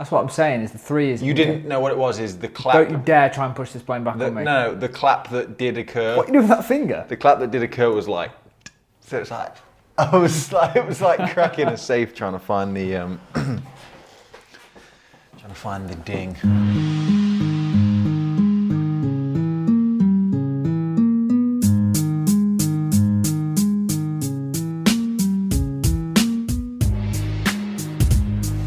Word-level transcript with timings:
That's 0.00 0.10
what 0.10 0.22
I'm 0.22 0.30
saying. 0.30 0.62
Is 0.62 0.72
the 0.72 0.78
three 0.78 1.10
is 1.10 1.22
You 1.22 1.34
didn't 1.34 1.68
know 1.68 1.78
what 1.78 1.92
it 1.92 1.98
was. 1.98 2.20
Is 2.20 2.38
the 2.38 2.48
clap? 2.48 2.72
Don't 2.72 2.90
you 2.90 2.96
dare 2.96 3.28
try 3.28 3.44
and 3.44 3.54
push 3.54 3.72
this 3.72 3.82
plane 3.82 4.02
back 4.02 4.16
the, 4.16 4.28
on 4.28 4.34
me. 4.34 4.44
no, 4.44 4.74
the 4.74 4.88
clap 4.88 5.28
that 5.28 5.58
did 5.58 5.76
occur. 5.76 6.16
What 6.16 6.24
are 6.24 6.28
you 6.28 6.32
doing 6.32 6.48
with 6.48 6.56
that 6.56 6.64
finger? 6.64 7.04
The 7.06 7.18
clap 7.18 7.38
that 7.40 7.50
did 7.50 7.62
occur 7.62 7.90
was 7.90 8.08
like. 8.08 8.32
So 9.02 9.18
it's 9.18 9.30
like. 9.30 9.56
I 9.98 10.16
was 10.16 10.54
like, 10.54 10.74
it 10.74 10.86
was 10.86 11.02
like 11.02 11.34
cracking 11.34 11.68
a 11.68 11.76
safe 11.76 12.14
trying 12.14 12.32
to 12.32 12.38
find 12.38 12.74
the 12.74 12.96
um, 12.96 13.20
trying 13.34 13.62
to 15.48 15.54
find 15.54 15.86
the 15.86 15.96
ding. 15.96 16.34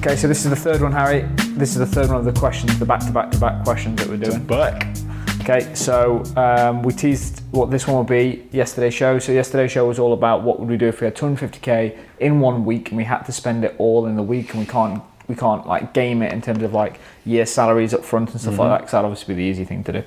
Okay, 0.05 0.17
so 0.17 0.27
this 0.27 0.43
is 0.43 0.49
the 0.49 0.55
third 0.57 0.81
one, 0.81 0.91
Harry. 0.91 1.21
This 1.51 1.69
is 1.69 1.77
the 1.77 1.85
third 1.85 2.09
one 2.09 2.17
of 2.17 2.25
the 2.25 2.37
questions, 2.37 2.77
the 2.77 2.85
back-to-back-to-back 2.85 3.63
questions 3.63 3.99
that 3.99 4.09
we're 4.09 4.17
doing. 4.17 4.43
Back. 4.43 4.97
Okay, 5.39 5.73
so 5.75 6.21
um, 6.35 6.83
we 6.83 6.91
teased 6.91 7.41
what 7.51 7.71
this 7.71 7.87
one 7.87 7.95
will 7.95 8.03
be 8.03 8.45
yesterday's 8.51 8.93
show. 8.93 9.17
So 9.17 9.31
yesterday's 9.31 9.71
show 9.71 9.87
was 9.87 9.99
all 9.99 10.11
about 10.11 10.43
what 10.43 10.59
would 10.59 10.67
we 10.67 10.75
do 10.75 10.87
if 10.87 10.99
we 10.99 11.05
had 11.05 11.15
250k 11.15 11.97
in 12.19 12.41
one 12.41 12.65
week 12.65 12.89
and 12.89 12.97
we 12.97 13.05
had 13.05 13.19
to 13.21 13.31
spend 13.31 13.63
it 13.63 13.75
all 13.77 14.05
in 14.05 14.17
the 14.17 14.23
week 14.23 14.49
and 14.49 14.59
we 14.59 14.65
can't 14.65 15.01
we 15.29 15.35
can't 15.35 15.65
like 15.65 15.93
game 15.93 16.21
it 16.21 16.33
in 16.33 16.41
terms 16.41 16.63
of 16.63 16.73
like 16.73 16.99
year 17.23 17.45
salaries 17.45 17.93
up 17.93 18.03
front 18.03 18.29
and 18.31 18.41
stuff 18.41 18.59
like 18.59 18.71
that 18.71 18.77
because 18.79 18.91
that'd 18.91 19.05
obviously 19.05 19.35
be 19.35 19.41
the 19.41 19.49
easy 19.49 19.63
thing 19.63 19.85
to 19.85 19.93
do. 19.93 20.03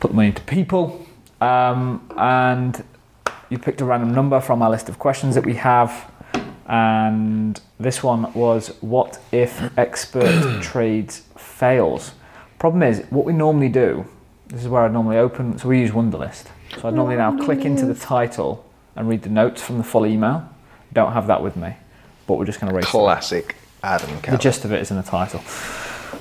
Put 0.00 0.08
the 0.08 0.14
money 0.16 0.28
into 0.30 0.42
people, 0.42 1.06
um, 1.40 2.04
and 2.16 2.82
you 3.50 3.58
picked 3.58 3.80
a 3.82 3.84
random 3.84 4.12
number 4.12 4.40
from 4.40 4.62
our 4.62 4.70
list 4.70 4.88
of 4.88 4.98
questions 4.98 5.36
that 5.36 5.46
we 5.46 5.54
have. 5.54 6.10
And 6.72 7.60
this 7.78 8.02
one 8.02 8.32
was 8.32 8.68
what 8.80 9.20
if 9.30 9.78
expert 9.78 10.60
trades 10.62 11.20
fails? 11.36 12.12
Problem 12.58 12.82
is, 12.82 13.04
what 13.10 13.26
we 13.26 13.34
normally 13.34 13.68
do, 13.68 14.06
this 14.46 14.62
is 14.62 14.68
where 14.68 14.82
I 14.82 14.88
normally 14.88 15.18
open, 15.18 15.58
so 15.58 15.68
we 15.68 15.80
use 15.80 15.90
Wunderlist. 15.90 16.46
So 16.80 16.88
I 16.88 16.90
normally 16.90 17.16
now 17.16 17.36
click 17.44 17.66
into 17.66 17.84
the 17.84 17.94
title 17.94 18.64
and 18.96 19.06
read 19.06 19.20
the 19.20 19.28
notes 19.28 19.62
from 19.62 19.76
the 19.76 19.84
full 19.84 20.06
email. 20.06 20.48
Don't 20.94 21.12
have 21.12 21.26
that 21.26 21.42
with 21.42 21.56
me, 21.56 21.76
but 22.26 22.38
we're 22.38 22.46
just 22.46 22.58
going 22.58 22.70
to 22.70 22.76
race 22.76 22.88
through 22.88 23.00
it. 23.00 23.04
Classic 23.04 23.54
Adam 23.82 24.18
The 24.22 24.38
gist 24.38 24.64
of 24.64 24.72
it 24.72 24.80
is 24.80 24.90
in 24.90 24.96
the 24.96 25.02
title. 25.02 25.40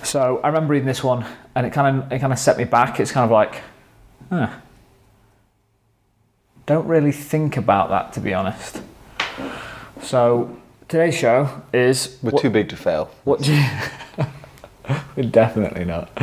So 0.04 0.42
I 0.44 0.48
remember 0.48 0.74
reading 0.74 0.88
this 0.88 1.02
one, 1.02 1.26
and 1.56 1.66
it 1.66 1.72
kind 1.72 2.04
of 2.04 2.12
it 2.12 2.20
kind 2.20 2.34
of 2.34 2.40
set 2.40 2.58
me 2.58 2.66
back. 2.66 3.00
It's 3.00 3.14
kind 3.14 3.24
of 3.24 3.32
like, 3.32 3.62
huh. 4.30 4.50
Don't 6.66 6.88
really 6.88 7.14
think 7.14 7.56
about 7.56 7.90
that, 7.90 8.12
to 8.14 8.20
be 8.20 8.34
honest. 8.34 8.82
So 10.04 10.58
today's 10.88 11.16
show 11.16 11.62
is 11.74 12.18
We're 12.22 12.32
what, 12.32 12.42
too 12.42 12.50
big 12.50 12.70
to 12.70 12.76
fail. 12.76 13.12
what 13.24 13.42
do 13.42 13.56
you? 13.56 13.66
We're 15.16 15.30
definitely 15.30 15.86
not. 15.86 16.10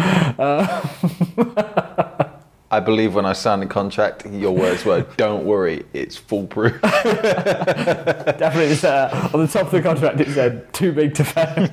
I 2.70 2.80
believe 2.80 3.14
when 3.14 3.24
I 3.24 3.32
signed 3.32 3.62
the 3.62 3.66
contract, 3.66 4.26
your 4.26 4.54
words 4.54 4.84
were, 4.84 5.06
"Don't 5.16 5.46
worry, 5.46 5.86
it's 5.94 6.18
foolproof." 6.18 6.78
Definitely, 6.82 8.76
uh, 8.86 9.30
on 9.32 9.40
the 9.40 9.48
top 9.50 9.66
of 9.66 9.70
the 9.70 9.80
contract 9.80 10.20
it 10.20 10.28
said 10.28 10.70
too 10.74 10.92
big 10.92 11.14
to 11.14 11.24
fail. 11.24 11.70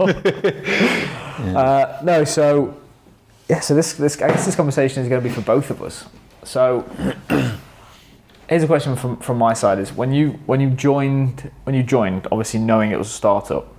uh, 1.57 1.99
no, 2.01 2.23
so 2.23 2.77
yeah, 3.49 3.59
so 3.59 3.75
this, 3.75 3.93
this 3.93 4.21
I 4.21 4.29
guess 4.29 4.45
this 4.45 4.55
conversation 4.55 5.03
is 5.03 5.09
going 5.09 5.21
to 5.21 5.27
be 5.27 5.33
for 5.33 5.41
both 5.41 5.69
of 5.69 5.81
us. 5.81 6.05
So 6.43 6.85
here's 8.47 8.63
a 8.63 8.67
question 8.67 8.95
from, 8.95 9.17
from 9.17 9.37
my 9.37 9.53
side: 9.53 9.79
Is 9.79 9.93
when 9.93 10.13
you 10.13 10.39
when 10.45 10.59
you 10.59 10.69
joined 10.69 11.51
when 11.63 11.75
you 11.75 11.83
joined, 11.83 12.27
obviously 12.31 12.59
knowing 12.59 12.91
it 12.91 12.97
was 12.97 13.07
a 13.07 13.13
startup, 13.13 13.73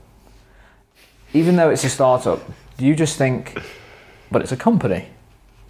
even 1.32 1.56
though 1.56 1.70
it's 1.70 1.84
a 1.84 1.90
startup, 1.90 2.40
do 2.76 2.86
you 2.86 2.94
just 2.94 3.16
think, 3.16 3.58
but 4.30 4.42
it's 4.42 4.52
a 4.52 4.56
company, 4.56 5.08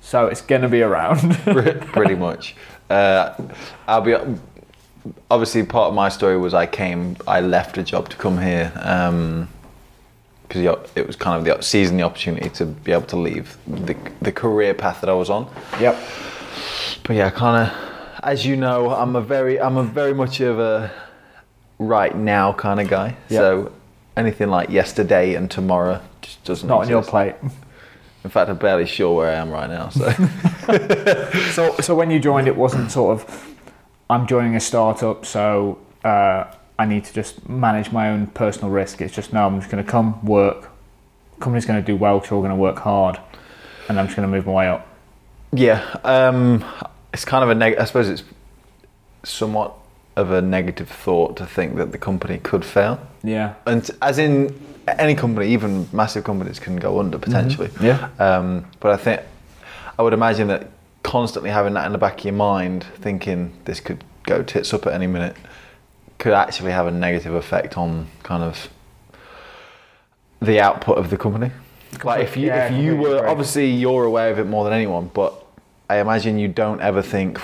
so 0.01 0.27
it's 0.27 0.41
going 0.41 0.63
to 0.63 0.69
be 0.69 0.83
around? 0.83 1.35
pretty 1.93 2.15
much. 2.15 2.57
Uh, 2.89 3.35
I'll 3.89 4.01
be 4.01 4.15
obviously 5.31 5.65
part 5.65 5.89
of 5.89 5.95
my 5.95 6.09
story 6.09 6.39
was 6.39 6.55
I 6.55 6.67
came, 6.67 7.17
I 7.27 7.41
left 7.41 7.79
a 7.79 7.83
job 7.83 8.09
to 8.11 8.17
come 8.17 8.39
here 8.39 8.71
because 10.49 10.89
it 10.95 11.07
was 11.07 11.17
kind 11.17 11.39
of 11.39 11.45
the 11.45 11.63
seizing 11.63 11.97
the 11.97 12.03
opportunity 12.05 12.49
to 12.51 12.67
be 12.67 12.93
able 12.93 13.07
to 13.07 13.17
leave 13.17 13.57
the 13.67 13.97
the 14.23 14.33
career 14.33 14.75
path 14.75 15.01
that 15.01 15.11
I 15.11 15.15
was 15.15 15.31
on. 15.31 15.49
yep. 15.81 15.97
But 17.03 17.17
yeah, 17.17 17.31
kind 17.31 17.71
of, 17.71 17.86
as 18.27 18.45
you 18.45 18.57
know, 18.57 18.91
I'm 18.91 19.15
a 19.15 19.21
very, 19.21 19.59
I'm 19.61 19.77
a 19.77 19.85
very 19.85 20.13
much 20.13 20.41
of 20.41 20.59
a 20.59 20.91
right 21.79 22.15
now 22.15 22.53
kind 22.53 22.81
of 22.81 22.89
guy. 22.89 23.17
Yeah. 23.29 23.39
So 23.39 23.73
anything 24.17 24.49
like 24.49 24.69
yesterday 24.69 25.35
and 25.35 25.49
tomorrow 25.51 26.03
just 26.23 26.43
doesn't. 26.45 26.69
Not 26.69 26.83
on 26.83 26.89
your 26.89 27.05
plate. 27.05 27.37
In 28.25 28.31
fact, 28.31 28.51
I'm 28.51 28.57
barely 28.57 28.87
sure 28.87 29.15
where 29.15 29.31
I 29.31 29.35
am 29.37 29.51
right 29.51 29.71
now. 29.71 29.89
So 29.91 30.11
So, 31.53 31.77
so 31.77 31.95
when 31.95 32.11
you 32.11 32.19
joined, 32.19 32.49
it 32.49 32.57
wasn't 32.57 32.91
sort 32.91 33.21
of, 33.21 33.55
I'm 34.11 34.27
joining 34.27 34.57
a 34.57 34.61
startup, 34.61 35.25
so 35.25 35.79
uh, 36.05 36.53
I 36.77 36.87
need 36.87 37.05
to 37.05 37.13
just 37.13 37.49
manage 37.49 37.93
my 37.93 38.11
own 38.11 38.27
personal 38.27 38.71
risk. 38.71 39.01
It's 39.01 39.15
just 39.15 39.33
no, 39.33 39.47
I'm 39.47 39.61
just 39.61 39.71
going 39.71 39.83
to 39.85 39.89
come 39.89 40.25
work. 40.25 40.71
Company's 41.39 41.67
going 41.67 41.81
to 41.81 41.87
do 41.87 41.95
well, 41.95 42.21
so 42.25 42.37
we're 42.37 42.43
going 42.43 42.51
to 42.51 42.61
work 42.61 42.79
hard, 42.81 43.21
and 43.89 44.01
I'm 44.01 44.07
just 44.07 44.17
going 44.17 44.29
to 44.29 44.37
move 44.37 44.47
my 44.47 44.53
way 44.53 44.69
up. 44.69 44.89
yeah, 45.53 45.97
um, 46.03 46.65
it's 47.17 47.25
kind 47.25 47.43
of 47.43 47.49
a 47.49 47.55
neg. 47.55 47.77
I 47.79 47.85
suppose 47.87 48.11
it's 48.11 48.23
somewhat 49.25 49.73
of 50.17 50.31
a 50.31 50.43
negative 50.43 50.89
thought 50.91 51.35
to 51.39 51.47
think 51.47 51.77
that 51.77 51.91
the 51.93 51.99
company 51.99 52.37
could 52.39 52.63
fail, 52.65 53.01
Yeah, 53.23 53.55
and 53.67 53.89
as 54.03 54.19
in 54.19 54.55
any 54.87 55.15
company, 55.15 55.49
even 55.49 55.89
massive 55.93 56.25
companies 56.25 56.59
can 56.59 56.77
go 56.77 57.01
under 57.01 57.19
potentially. 57.19 57.71
yeah, 57.81 58.09
Um, 58.19 58.67
but 58.81 58.93
I 58.93 58.97
think 58.99 59.21
I 59.99 60.03
would 60.03 60.13
imagine 60.13 60.49
that 60.49 60.69
constantly 61.03 61.51
having 61.51 61.73
that 61.75 61.87
in 61.87 61.93
the 61.93 61.99
back 61.99 62.19
of 62.19 62.25
your 62.25 62.35
mind, 62.35 62.85
thinking 63.01 63.53
this 63.65 63.81
could 63.81 64.05
go 64.25 64.43
tits 64.43 64.75
up 64.75 64.87
at 64.87 64.93
any 64.93 65.07
minute, 65.07 65.37
could 66.19 66.35
actually 66.35 66.73
have 66.73 66.87
a 66.87 66.91
negative 66.91 67.35
effect 67.35 67.79
on 67.79 68.07
kind 68.23 68.43
of 68.43 68.69
the 70.41 70.61
output 70.61 70.99
of 70.99 71.09
the 71.11 71.17
company. 71.17 71.51
Like 72.05 72.23
if 72.23 72.37
you 72.37 72.49
Yeah, 72.49 72.67
if 72.69 72.83
you 72.85 72.97
were 72.97 73.17
agree. 73.17 73.29
obviously 73.29 73.71
you're 73.71 74.05
aware 74.05 74.31
of 74.31 74.39
it 74.39 74.47
more 74.47 74.65
than 74.65 74.73
anyone, 74.75 75.11
but 75.15 75.33
I 75.89 75.99
imagine 75.99 76.39
you 76.39 76.49
don't 76.49 76.81
ever 76.81 77.01
think 77.01 77.39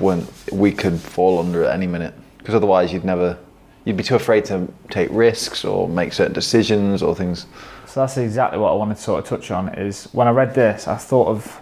when 0.00 0.26
we 0.50 0.72
could 0.72 0.98
fall 0.98 1.38
under 1.38 1.64
at 1.64 1.74
any 1.74 1.86
minute 1.86 2.14
because 2.38 2.54
otherwise 2.54 2.92
you'd 2.92 3.04
never 3.04 3.38
you'd 3.84 3.96
be 3.96 4.02
too 4.02 4.16
afraid 4.16 4.44
to 4.46 4.68
take 4.90 5.08
risks 5.10 5.64
or 5.64 5.88
make 5.88 6.12
certain 6.12 6.32
decisions 6.32 7.02
or 7.02 7.14
things. 7.14 7.46
So 7.86 8.00
that's 8.00 8.16
exactly 8.16 8.58
what 8.58 8.72
I 8.72 8.74
wanted 8.74 8.96
to 8.96 9.02
sort 9.02 9.22
of 9.22 9.28
touch 9.28 9.50
on. 9.50 9.68
Is 9.70 10.04
when 10.12 10.26
I 10.28 10.30
read 10.30 10.54
this, 10.54 10.86
I 10.88 10.96
thought 10.96 11.28
of 11.28 11.60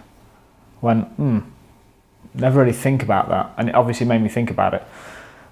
when 0.81 1.01
hmm, 1.01 1.39
never 2.33 2.59
really 2.59 2.73
think 2.73 3.03
about 3.03 3.29
that, 3.29 3.53
and 3.57 3.69
it 3.69 3.75
obviously 3.75 4.05
made 4.05 4.21
me 4.21 4.29
think 4.29 4.51
about 4.51 4.73
it. 4.73 4.83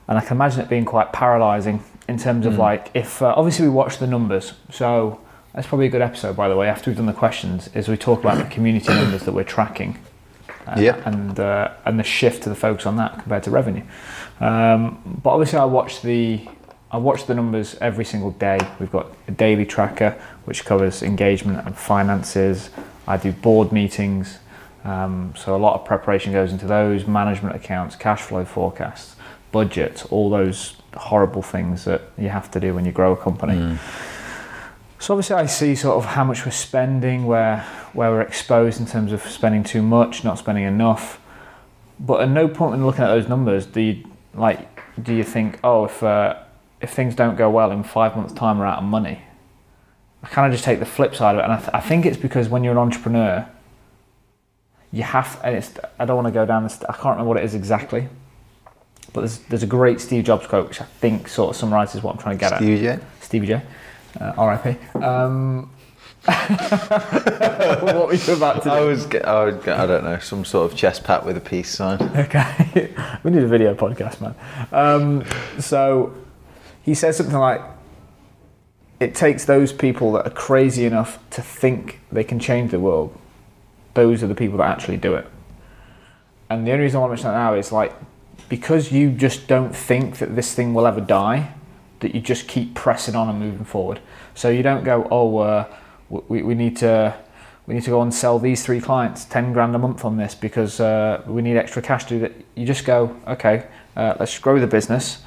And 0.08 0.18
I 0.18 0.22
can 0.22 0.38
imagine 0.38 0.62
it 0.62 0.70
being 0.70 0.86
quite 0.86 1.12
paralysing 1.12 1.84
in 2.08 2.18
terms 2.18 2.46
of 2.46 2.58
like 2.58 2.90
if 2.94 3.22
uh, 3.22 3.34
obviously 3.36 3.66
we 3.68 3.74
watch 3.74 3.98
the 3.98 4.08
numbers. 4.08 4.54
So 4.72 5.20
that's 5.54 5.68
probably 5.68 5.88
a 5.88 5.90
good 5.90 6.02
episode, 6.02 6.36
by 6.36 6.48
the 6.48 6.56
way. 6.56 6.68
After 6.68 6.90
we've 6.90 6.98
done 6.98 7.08
the 7.08 7.14
questions, 7.14 7.70
is 7.76 7.88
we 7.88 7.98
talk 7.98 8.20
about 8.20 8.38
the 8.38 8.50
community 8.50 8.88
numbers 8.94 9.24
that 9.24 9.34
we're 9.34 9.44
tracking. 9.44 10.00
Uh, 10.68 10.80
Yeah. 10.80 11.02
and 11.06 11.40
uh, 11.40 11.70
and 11.86 12.00
the 12.00 12.04
shift 12.04 12.44
to 12.44 12.50
the 12.50 12.56
focus 12.56 12.86
on 12.86 12.98
that 12.98 13.14
compared 13.20 13.44
to 13.44 13.52
revenue. 13.52 13.84
Um, 14.40 15.20
but 15.24 15.32
obviously, 15.32 15.60
I 15.60 15.66
watch 15.66 16.02
the 16.02 16.48
I 16.92 16.98
watch 16.98 17.26
the 17.26 17.34
numbers 17.36 17.76
every 17.82 18.06
single 18.06 18.32
day. 18.32 18.58
We've 18.80 18.92
got 18.92 19.08
a 19.28 19.32
daily 19.32 19.66
tracker 19.66 20.16
which 20.46 20.64
covers 20.66 21.04
engagement 21.04 21.66
and 21.66 21.76
finances. 21.78 22.70
I 23.08 23.18
do 23.18 23.32
board 23.32 23.72
meetings, 23.72 24.40
um, 24.84 25.34
so 25.38 25.56
a 25.56 25.58
lot 25.58 25.74
of 25.80 25.86
preparation 25.86 26.34
goes 26.34 26.52
into 26.52 26.66
those 26.68 27.08
management 27.08 27.56
accounts, 27.56 27.96
cash 27.96 28.22
flow 28.22 28.44
forecasts, 28.46 29.16
budgets, 29.52 30.06
all 30.06 30.30
those 30.30 30.76
horrible 30.96 31.42
things 31.42 31.86
that 31.86 32.02
you 32.18 32.30
have 32.30 32.50
to 32.52 32.60
do 32.60 32.74
when 32.74 32.86
you 32.86 32.92
grow 32.92 33.14
a 33.14 33.18
company. 33.18 33.78
So 35.00 35.14
obviously, 35.14 35.36
I 35.36 35.46
see 35.46 35.76
sort 35.76 35.98
of 35.98 36.06
how 36.06 36.24
much 36.24 36.46
we're 36.46 36.52
spending, 36.52 37.26
where 37.26 37.66
where 37.94 38.12
we're 38.12 38.22
exposed 38.22 38.80
in 38.80 38.86
terms 38.86 39.12
of 39.12 39.22
spending 39.24 39.64
too 39.64 39.82
much, 39.82 40.24
not 40.24 40.40
spending 40.40 40.64
enough. 40.64 41.22
But 42.00 42.22
at 42.22 42.30
no 42.30 42.48
point 42.48 42.76
in 42.76 42.86
looking 42.86 43.04
at 43.04 43.08
those 43.08 43.28
numbers 43.28 43.66
do 43.66 43.82
you 43.82 44.04
like 44.34 44.78
do 45.02 45.14
you 45.14 45.24
think, 45.24 45.60
oh, 45.64 45.86
if 45.86 46.02
uh, 46.04 46.36
if 46.82 46.92
things 46.92 47.16
don't 47.16 47.36
go 47.36 47.50
well 47.50 47.72
in 47.72 47.84
five 47.84 48.16
months' 48.16 48.34
time, 48.34 48.60
we're 48.60 48.66
out 48.66 48.80
of 48.80 48.84
money. 48.84 49.22
I 50.24 50.28
kind 50.28 50.48
of 50.48 50.54
just 50.54 50.66
take 50.66 50.80
the 50.80 50.86
flip 50.86 51.16
side 51.16 51.36
of 51.36 51.40
it, 51.40 51.44
and 51.44 51.54
I, 51.54 51.58
th- 51.58 51.70
I 51.74 51.80
think 51.80 52.06
it's 52.06 52.18
because 52.18 52.50
when 52.50 52.64
you're 52.64 52.74
an 52.74 52.80
entrepreneur, 52.80 53.48
you 54.92 55.04
have, 55.04 55.40
and 55.44 55.56
it's 55.56 55.72
I 56.00 56.06
don't 56.06 56.16
want 56.16 56.28
to 56.28 56.34
go 56.34 56.46
down 56.46 56.64
this. 56.64 56.82
I 56.84 56.94
can't 56.94 57.06
remember 57.06 57.30
what 57.30 57.38
it 57.38 57.44
is 57.44 57.54
exactly, 57.54 58.08
but 59.14 59.22
there's 59.22 59.40
there's 59.40 59.64
a 59.64 59.68
great 59.68 60.02
Steve 60.02 60.24
Jobs 60.24 60.48
quote 60.48 60.68
which 60.68 60.82
I 60.82 60.86
think 60.86 61.28
sort 61.28 61.52
of 61.52 61.56
summarizes 61.56 62.02
what 62.02 62.16
I'm 62.16 62.22
trying 62.22 62.38
to 62.38 62.40
get 62.40 62.54
at. 62.54 62.60
J? 62.82 63.00
Stevie 63.22 63.48
J, 63.48 63.62
uh, 64.20 64.34
R.I.P. 64.38 65.00
Um, 65.00 65.72
what 66.28 68.08
were 68.08 68.14
you 68.14 68.34
about 68.34 68.64
to 68.64 68.70
do? 68.70 68.70
I 68.70 68.82
was, 68.82 69.06
I 69.16 69.46
was, 69.46 69.68
I 69.68 69.86
don't 69.86 70.04
know, 70.04 70.20
some 70.20 70.44
sort 70.44 70.70
of 70.70 70.78
chest 70.78 71.04
pat 71.04 71.26
with 71.26 71.38
a 71.38 71.42
peace 71.42 71.70
sign. 71.70 72.02
Okay, 72.18 72.94
we 73.24 73.32
need 73.32 73.44
a 73.44 73.48
video 73.48 73.74
podcast, 73.76 74.20
man. 74.20 74.36
Um, 74.72 75.24
so 75.60 76.14
he 76.84 76.94
says 76.94 77.18
something 77.18 77.38
like, 77.38 77.62
it 79.00 79.16
takes 79.16 79.46
those 79.46 79.72
people 79.72 80.12
that 80.14 80.26
are 80.26 80.32
crazy 80.32 80.86
enough 80.86 81.20
to 81.30 81.42
think 81.42 82.02
they 82.12 82.24
can 82.24 82.40
change 82.40 82.72
the 82.72 82.80
world. 82.80 83.16
Those 83.94 84.24
are 84.24 84.28
the 84.28 84.36
people 84.36 84.58
that 84.58 84.70
actually 84.70 84.98
do 84.98 85.14
it. 85.16 85.28
And 86.50 86.66
the 86.66 86.72
only 86.72 86.84
reason 86.84 86.98
I 86.98 87.02
want 87.02 87.12
to 87.12 87.24
mention 87.24 87.32
that 87.32 87.38
now 87.38 87.54
is 87.54 87.72
like 87.72 87.94
because 88.50 88.92
you 88.92 89.12
just 89.12 89.48
don't 89.48 89.76
think 89.76 90.18
that 90.18 90.36
this 90.36 90.54
thing 90.54 90.74
will 90.74 90.88
ever 90.88 91.02
die, 91.02 91.54
that 92.00 92.14
you 92.14 92.22
just 92.22 92.48
keep 92.48 92.74
pressing 92.74 93.16
on 93.16 93.30
and 93.30 93.40
moving 93.40 93.66
forward. 93.66 94.00
So 94.36 94.50
you 94.50 94.64
don't 94.64 94.84
go, 94.84 95.08
oh, 95.10 95.38
uh, 95.38 95.66
we, 96.10 96.42
we 96.42 96.56
need 96.56 96.78
to 96.78 97.16
we 97.66 97.74
need 97.74 97.84
to 97.84 97.90
go 97.90 98.02
and 98.02 98.14
sell 98.14 98.40
these 98.40 98.66
three 98.66 98.80
clients 98.80 99.26
10 99.26 99.52
grand 99.52 99.76
a 99.76 99.78
month 99.78 100.06
on 100.06 100.16
this 100.16 100.34
because 100.34 100.80
uh, 100.80 101.22
we 101.28 101.42
need 101.42 101.58
extra 101.58 101.82
cash 101.82 102.06
to 102.06 102.10
do 102.12 102.20
that. 102.22 102.32
You 102.56 102.66
just 102.66 102.86
go, 102.86 103.16
okay, 103.28 103.68
uh, 103.98 104.16
let's 104.20 104.40
grow 104.40 104.58
the 104.58 104.68
business 104.68 105.22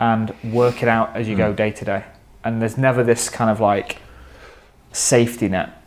and 0.00 0.34
work 0.52 0.82
it 0.82 0.88
out 0.88 1.14
as 1.14 1.28
you 1.28 1.36
go 1.36 1.52
day 1.52 1.70
to 1.70 1.84
day. 1.84 2.04
And 2.42 2.60
there's 2.60 2.76
never 2.76 3.04
this 3.04 3.28
kind 3.28 3.48
of 3.48 3.60
like 3.60 3.98
safety 4.92 5.48
net 5.48 5.80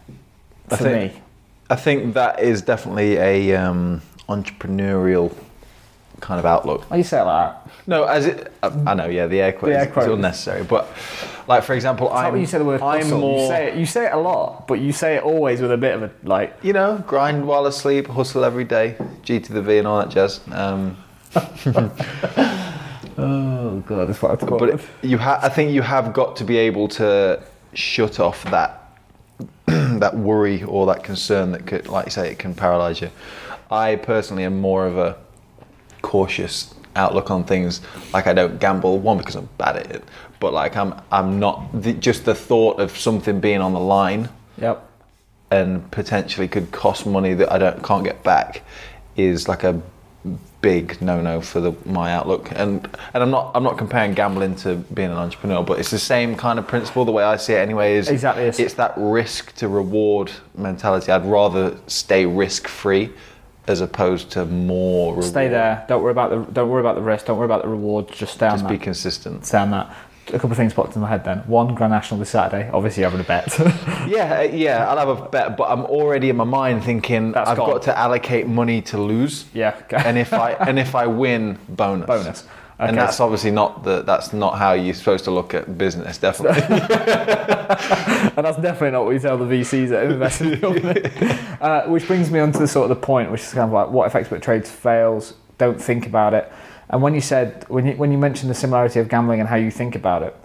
I 0.69 0.77
for 0.77 0.83
think- 0.83 1.13
me. 1.13 1.21
I 1.69 1.75
think 1.75 2.15
that 2.15 2.41
is 2.41 2.62
definitely 2.62 3.15
a 3.15 3.56
um, 3.56 4.01
entrepreneurial 4.27 5.33
kind 6.21 6.39
of 6.39 6.45
outlook. 6.45 6.89
Why 6.89 6.97
you 6.97 7.03
say 7.03 7.21
like 7.21 7.53
that? 7.65 7.71
No, 7.88 8.03
as 8.06 8.25
it, 8.27 8.53
I, 8.63 8.68
I 8.88 8.94
know, 8.94 9.07
yeah, 9.07 9.27
the 9.27 9.41
air 9.41 9.51
quotes 9.51 9.73
The 9.73 9.79
air 9.79 9.88
is 9.88 9.91
quotes. 9.94 10.07
unnecessary, 10.09 10.63
but 10.63 10.88
like 11.47 11.63
for 11.63 11.73
example, 11.73 12.07
It's 12.07 12.15
I'm 12.15 12.31
when 12.31 12.41
you 12.41 12.47
say 12.47 12.57
the 12.59 12.65
word 12.65 12.81
I'm 12.81 13.01
hustle. 13.01 13.19
more 13.19 13.41
You 13.41 13.47
say 13.47 13.68
it. 13.71 13.77
You 13.77 13.85
say 13.85 14.06
it 14.06 14.13
a 14.13 14.18
lot, 14.18 14.68
but 14.68 14.79
you 14.79 14.94
say 14.94 15.15
it 15.18 15.23
always 15.23 15.62
with 15.62 15.71
a 15.71 15.77
bit 15.77 15.95
of 15.95 16.03
a 16.03 16.12
like. 16.23 16.56
you 16.63 16.73
know, 16.73 17.03
grind 17.07 17.45
while 17.45 17.65
asleep, 17.65 18.07
hustle 18.07 18.44
every 18.45 18.63
day, 18.63 18.95
G 19.23 19.39
to 19.39 19.51
the 19.53 19.62
V 19.62 19.79
and 19.79 19.88
all 19.88 20.00
that 20.00 20.09
jazz. 20.09 20.39
Um, 20.51 20.97
Oh 23.17 23.81
god, 23.88 24.06
that's 24.07 24.21
what 24.21 24.41
I 24.41 24.45
but 24.45 24.69
it- 24.69 24.81
you 25.01 25.17
ha- 25.17 25.39
I 25.44 25.50
think 25.50 25.71
you 25.71 25.81
have 25.81 26.13
got 26.13 26.35
to 26.38 26.44
be 26.44 26.57
able 26.57 26.88
to 26.89 27.41
shut 27.74 28.19
off 28.19 28.44
that 28.51 28.97
that 29.65 30.15
worry 30.15 30.63
or 30.63 30.85
that 30.88 31.03
concern 31.03 31.51
that 31.51 31.65
could, 31.67 31.88
like 31.88 32.06
you 32.06 32.12
say, 32.12 32.31
it 32.31 32.39
can 32.39 32.53
paralyze 32.56 33.01
you. 33.01 33.09
I 33.69 33.95
personally 33.97 34.44
am 34.44 34.59
more 34.59 34.85
of 34.85 34.97
a 34.97 35.17
cautious 36.01 36.74
outlook 36.95 37.31
on 37.31 37.44
things. 37.44 37.81
Like 38.13 38.27
I 38.27 38.33
don't 38.33 38.59
gamble, 38.59 39.00
one 39.00 39.18
because 39.18 39.36
I'm 39.36 39.50
bad 39.57 39.77
at 39.77 39.92
it, 39.92 40.03
but 40.39 40.53
like 40.53 40.75
I'm 40.75 40.94
I'm 41.12 41.39
not 41.39 41.81
the, 41.81 41.94
just 41.94 42.25
the 42.25 42.36
thought 42.36 42.80
of 42.80 42.98
something 42.98 43.39
being 43.39 43.62
on 43.62 43.74
the 43.74 43.80
line 43.80 44.30
Yep. 44.57 44.86
and 45.50 45.89
potentially 45.92 46.48
could 46.48 46.71
cost 46.71 47.06
money 47.06 47.33
that 47.36 47.51
I 47.51 47.57
don't 47.57 47.81
can't 47.83 48.03
get 48.03 48.24
back 48.24 48.62
is 49.15 49.48
like 49.48 49.63
a 49.63 49.81
big 50.62 51.01
no-no 51.01 51.42
for 51.42 51.59
the 51.59 51.74
my 51.86 52.13
outlook 52.13 52.51
and 52.51 52.86
and 53.15 53.24
I'm 53.24 53.31
not 53.31 53.51
I'm 53.56 53.63
not 53.63 53.77
comparing 53.80 54.13
gambling 54.13 54.56
to 54.57 54.75
being 54.75 55.09
an 55.09 55.18
entrepreneur 55.18 55.63
but 55.63 55.80
it's 55.80 55.89
the 55.89 55.98
same 55.98 56.36
kind 56.36 56.59
of 56.59 56.68
principle 56.68 57.03
the 57.06 57.12
way 57.12 57.24
I 57.24 57.38
see 57.38 57.53
it 57.53 57.57
anyway 57.57 57.95
is 57.95 58.09
Exactly, 58.09 58.44
it's- 58.44 58.59
it's 58.59 58.75
that 58.75 58.94
risk 58.98 59.56
to 59.56 59.68
reward 59.68 60.31
mentality 60.56 61.12
I'd 61.12 61.25
rather 61.25 61.75
stay 61.88 62.27
risk 62.27 62.68
free 62.68 63.09
as 63.68 63.81
opposed 63.81 64.31
to 64.31 64.46
more 64.46 65.12
reward. 65.13 65.25
Stay 65.25 65.48
there. 65.48 65.86
Don't 65.88 66.02
worry 66.02 66.12
about 66.12 66.30
the. 66.31 66.52
Don't 66.52 66.69
worry 66.69 66.81
about 66.81 66.96
the 66.96 67.02
risk. 67.02 67.25
Don't 67.28 67.38
worry 67.38 67.46
about 67.46 67.62
the 67.63 67.69
rewards. 67.69 68.18
Just 68.18 68.34
stay 68.34 68.48
on 68.48 68.54
just 68.54 68.63
that. 68.63 68.69
be 68.69 68.78
consistent 68.78 69.46
stay 69.46 69.58
on 69.60 69.72
that. 69.72 69.96
A 70.28 70.34
couple 70.34 70.52
of 70.52 70.58
things 70.58 70.74
popped 70.74 70.96
in 70.96 71.02
my 71.02 71.10
head 71.10 71.25
then. 71.25 71.40
One, 71.40 71.74
Grand 71.75 71.92
National 71.92 72.19
this 72.19 72.30
Saturday. 72.30 72.69
Obviously, 72.72 73.04
having 73.04 73.19
a 73.19 73.24
bet. 73.24 73.48
yeah 74.08 74.40
uh, 74.40 74.42
yeah 74.54 74.88
I'll 74.90 74.98
have 74.98 75.10
a 75.10 75.28
bet 75.30 75.58
but 75.58 75.66
I'm 75.69 75.84
already 75.86 76.30
in 76.30 76.38
my 76.38 76.44
mind 76.44 76.84
thinking 76.84 77.34
That's 77.34 77.50
I've 77.50 77.58
gone. 77.58 77.69
got 77.72 77.81
to 77.84 77.98
allocate 77.98 78.48
money 78.48 78.81
to 78.84 78.98
lose 78.98 79.46
yeah. 79.54 79.75
Okay. 79.84 80.02
and 80.06 80.18
if 80.18 80.31
I 80.31 80.52
and 80.54 80.80
if 80.80 80.96
I 80.96 81.08
win, 81.24 81.58
bonus. 81.68 82.08
Bonus. 82.08 82.48
And 82.81 82.98
that's 82.98 83.19
obviously 83.19 83.51
not 83.51 83.83
the 83.83 84.01
that's 84.01 84.33
not 84.33 84.57
how 84.57 84.74
you're 84.74 84.95
supposed 84.95 85.24
to 85.25 85.31
look 85.31 85.54
at 85.54 85.78
business. 85.78 86.18
Definitely. 86.18 86.62
and 86.72 88.45
that's 88.45 88.57
definitely 88.57 88.92
not 88.92 89.06
what 89.06 89.13
we 89.13 89.19
tell 89.19 89.38
the 89.38 89.45
VCs 89.45 89.89
that 89.89 90.06
invest 90.06 90.42
in 90.42 90.51
the 90.51 90.57
company. 90.66 91.57
uh, 91.62 91.88
which 91.88 92.07
brings 92.07 92.31
me 92.31 92.39
on 92.39 92.51
to 92.51 92.60
the 92.60 92.68
sort 92.68 92.89
of 92.89 92.98
the 92.98 93.01
point, 93.06 93.31
which 93.31 93.42
is 93.42 93.54
kind 93.54 93.66
of 93.66 93.72
like 93.72 93.89
what 93.89 94.07
if 94.07 94.16
expert 94.16 94.42
trades 94.42 94.69
fails? 94.69 95.36
Don't 95.57 95.80
think 95.80 96.07
about 96.07 96.33
it. 96.33 96.51
And 96.89 97.01
when 97.01 97.13
you 97.13 97.22
said 97.22 97.66
when 97.69 97.86
you 97.86 97.94
when 97.94 98.12
you 98.12 98.18
mentioned 98.18 98.50
the 98.50 98.56
similarity 98.56 99.00
of 99.00 99.07
gambling 99.07 99.39
and 99.39 99.48
how 99.48 99.57
you 99.57 99.69
think 99.69 99.95
about 99.95 100.24
it, 100.24 100.36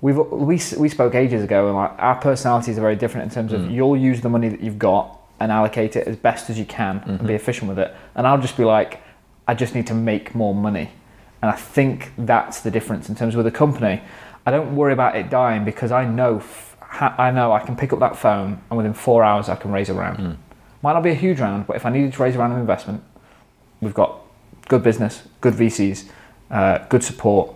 we've 0.00 0.16
we 0.16 0.60
we 0.78 0.88
spoke 0.88 1.14
ages 1.14 1.42
ago, 1.42 1.66
and 1.66 1.76
like 1.76 1.92
our 1.98 2.16
personalities 2.16 2.78
are 2.78 2.82
very 2.82 2.96
different 2.96 3.24
in 3.24 3.34
terms 3.34 3.52
of 3.52 3.70
you'll 3.70 3.96
use 3.96 4.20
the 4.20 4.28
money 4.28 4.48
that 4.48 4.60
you've 4.60 4.78
got 4.78 5.18
and 5.40 5.50
allocate 5.50 5.96
it 5.96 6.06
as 6.06 6.16
best 6.16 6.50
as 6.50 6.58
you 6.58 6.64
can 6.64 6.98
and 7.06 7.26
be 7.26 7.34
efficient 7.34 7.68
with 7.68 7.78
it, 7.78 7.94
and 8.14 8.26
I'll 8.26 8.40
just 8.40 8.56
be 8.56 8.64
like, 8.64 9.02
I 9.48 9.54
just 9.54 9.74
need 9.74 9.86
to 9.88 9.94
make 9.94 10.34
more 10.34 10.54
money. 10.54 10.90
And 11.42 11.50
I 11.50 11.56
think 11.56 12.12
that's 12.18 12.60
the 12.60 12.70
difference 12.70 13.08
in 13.08 13.14
terms 13.14 13.34
of 13.34 13.38
with 13.38 13.46
a 13.46 13.56
company. 13.56 14.02
I 14.44 14.50
don't 14.50 14.74
worry 14.76 14.92
about 14.92 15.16
it 15.16 15.30
dying 15.30 15.64
because 15.64 15.92
I 15.92 16.04
know 16.04 16.42
I 17.00 17.30
know 17.30 17.52
I 17.52 17.60
can 17.60 17.76
pick 17.76 17.92
up 17.92 18.00
that 18.00 18.16
phone 18.16 18.60
and 18.68 18.76
within 18.76 18.94
four 18.94 19.22
hours 19.22 19.48
I 19.48 19.54
can 19.54 19.70
raise 19.70 19.88
a 19.88 19.94
round. 19.94 20.18
Might 20.82 20.94
not 20.94 21.02
be 21.02 21.10
a 21.10 21.14
huge 21.14 21.40
round, 21.40 21.66
but 21.66 21.76
if 21.76 21.86
I 21.86 21.90
needed 21.90 22.12
to 22.14 22.22
raise 22.22 22.34
a 22.34 22.38
round 22.38 22.52
of 22.52 22.58
investment, 22.58 23.02
we've 23.80 23.94
got 23.94 24.20
good 24.68 24.82
business, 24.82 25.22
good 25.40 25.54
VCs, 25.54 26.08
uh, 26.50 26.78
good 26.88 27.04
support, 27.04 27.54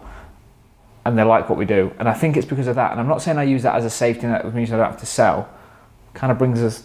and 1.05 1.19
they 1.19 1.23
like 1.23 1.49
what 1.49 1.59
we 1.59 1.65
do. 1.65 1.93
And 1.99 2.09
I 2.09 2.15
think 2.15 2.37
it's 2.37 2.47
because 2.47 2.67
of 2.67 2.77
that. 2.77 2.93
And 2.93 3.01
I'm 3.01 3.09
not 3.09 3.23
saying 3.23 3.39
I 3.39 3.45
use 3.45 3.63
that 3.63 3.75
as 3.75 3.85
a 3.85 3.91
safety 3.91 4.27
net, 4.27 4.45
which 4.45 4.55
means 4.55 4.73
I 4.73 4.77
don't 4.77 4.87
have 4.87 5.01
to 5.01 5.07
sell. 5.07 5.49
Kind 6.13 6.31
of 6.31 6.39
brings 6.39 6.63
us 6.63 6.85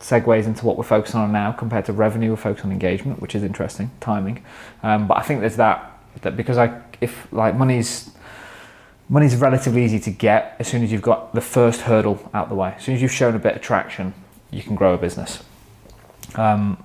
segues 0.00 0.46
into 0.46 0.64
what 0.64 0.78
we're 0.78 0.84
focusing 0.84 1.20
on 1.20 1.32
now 1.32 1.52
compared 1.52 1.84
to 1.84 1.92
revenue. 1.92 2.30
We're 2.30 2.36
focused 2.36 2.64
on 2.64 2.72
engagement, 2.72 3.20
which 3.20 3.34
is 3.34 3.42
interesting, 3.42 3.90
timing. 4.00 4.42
Um, 4.82 5.06
but 5.06 5.18
I 5.18 5.22
think 5.22 5.40
there's 5.40 5.56
that 5.56 5.99
that 6.22 6.36
because 6.36 6.58
I 6.58 6.80
if 7.00 7.32
like 7.32 7.56
money's 7.56 8.10
money's 9.08 9.36
relatively 9.36 9.84
easy 9.84 9.98
to 9.98 10.10
get 10.10 10.56
as 10.58 10.68
soon 10.68 10.82
as 10.82 10.92
you've 10.92 11.02
got 11.02 11.34
the 11.34 11.40
first 11.40 11.82
hurdle 11.82 12.30
out 12.32 12.48
the 12.48 12.54
way. 12.54 12.74
As 12.76 12.84
soon 12.84 12.94
as 12.94 13.02
you've 13.02 13.12
shown 13.12 13.34
a 13.34 13.38
bit 13.38 13.56
of 13.56 13.62
traction, 13.62 14.14
you 14.50 14.62
can 14.62 14.76
grow 14.76 14.94
a 14.94 14.98
business. 14.98 15.42
Um, 16.36 16.82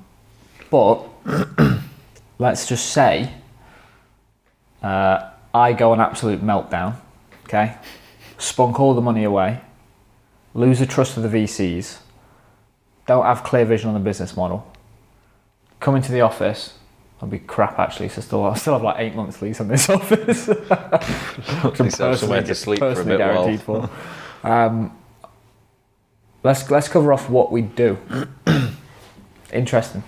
but 0.72 1.08
let's 2.40 2.68
just 2.68 2.92
say 2.92 3.32
uh, 4.82 5.30
I 5.54 5.74
go 5.74 5.92
on 5.92 6.02
absolute 6.02 6.42
meltdown, 6.42 6.96
okay? 7.46 7.78
Spunk 8.38 8.80
all 8.80 8.94
the 8.94 9.02
money 9.02 9.24
away, 9.24 9.62
lose 10.54 10.80
the 10.80 10.86
trust 10.86 11.18
of 11.18 11.24
the 11.24 11.30
VCs, 11.30 12.00
don't 13.06 13.26
have 13.26 13.44
clear 13.44 13.66
vision 13.66 13.90
on 13.90 13.94
the 13.94 14.00
business 14.00 14.36
model, 14.36 14.72
come 15.80 15.96
into 15.96 16.12
the 16.12 16.22
office, 16.22 16.78
I'll 17.26 17.32
be 17.32 17.40
crap 17.40 17.80
actually, 17.80 18.10
so 18.10 18.22
still, 18.22 18.46
I 18.46 18.54
still 18.64 18.74
have 18.74 18.84
like 18.84 18.98
eight 19.00 19.16
months 19.16 19.42
lease 19.42 19.60
on 19.60 19.68
this 19.68 19.90
office. 20.00 20.46
Have 20.46 22.20
somewhere 22.20 22.44
to 22.44 22.54
sleep 22.54 22.78
for 22.78 22.92
a 22.92 23.04
bit 23.04 23.08
while. 23.08 23.18
guaranteed 23.18 23.62
for. 23.62 23.90
Um, 24.44 24.96
let's 26.44 26.70
let's 26.70 26.88
cover 26.88 27.12
off 27.12 27.28
what 27.28 27.52
we 27.52 27.64
do. 27.64 27.98
Interesting. 29.52 30.04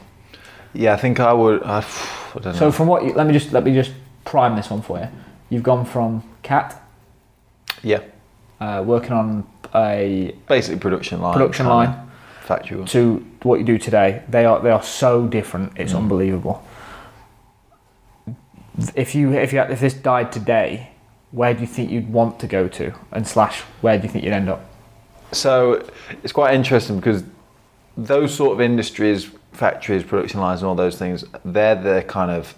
Yeah, 0.73 0.93
I 0.93 0.97
think 0.97 1.19
I 1.19 1.33
would. 1.33 1.63
I, 1.63 1.79
I 2.35 2.39
don't 2.39 2.45
know. 2.45 2.53
So 2.53 2.71
from 2.71 2.85
what 2.85 3.03
you, 3.03 3.13
let 3.13 3.25
me 3.25 3.33
just 3.33 3.51
let 3.51 3.63
me 3.63 3.73
just 3.73 3.93
prime 4.23 4.55
this 4.55 4.69
one 4.69 4.83
for 4.83 4.99
you. 4.99 5.07
You've 5.49 5.63
gone 5.63 5.85
from 5.85 6.21
cat 6.43 6.79
yeah, 7.81 8.01
uh, 8.59 8.83
working 8.85 9.13
on 9.13 9.47
a 9.73 10.35
basically 10.47 10.79
production 10.79 11.19
line. 11.19 11.33
production 11.33 11.65
line 11.65 11.89
one. 12.47 12.85
to 12.85 13.25
what 13.41 13.57
you 13.59 13.65
do 13.65 13.79
today. 13.79 14.21
They 14.29 14.45
are 14.45 14.59
they 14.61 14.69
are 14.69 14.83
so 14.83 15.25
different. 15.25 15.73
It's 15.77 15.93
Mm. 15.93 15.97
unbelievable. 16.03 16.63
If 18.95 19.15
you 19.15 19.33
if 19.33 19.53
you 19.53 19.61
if 19.61 19.79
this 19.79 19.93
died 19.93 20.31
today, 20.31 20.91
where 21.31 21.53
do 21.53 21.61
you 21.61 21.67
think 21.67 21.91
you'd 21.91 22.11
want 22.11 22.39
to 22.39 22.47
go 22.47 22.67
to, 22.67 22.93
and 23.11 23.27
slash 23.27 23.61
where 23.81 23.97
do 23.97 24.03
you 24.03 24.09
think 24.09 24.23
you'd 24.23 24.33
end 24.33 24.49
up? 24.49 24.61
So 25.31 25.85
it's 26.23 26.31
quite 26.31 26.53
interesting 26.53 26.97
because 26.97 27.23
those 27.97 28.33
sort 28.33 28.53
of 28.53 28.61
industries, 28.61 29.29
factories, 29.51 30.03
production 30.03 30.39
lines, 30.39 30.61
and 30.61 30.69
all 30.69 30.75
those 30.75 30.97
things, 30.97 31.25
they're 31.43 31.75
the 31.75 32.03
kind 32.07 32.31
of 32.31 32.55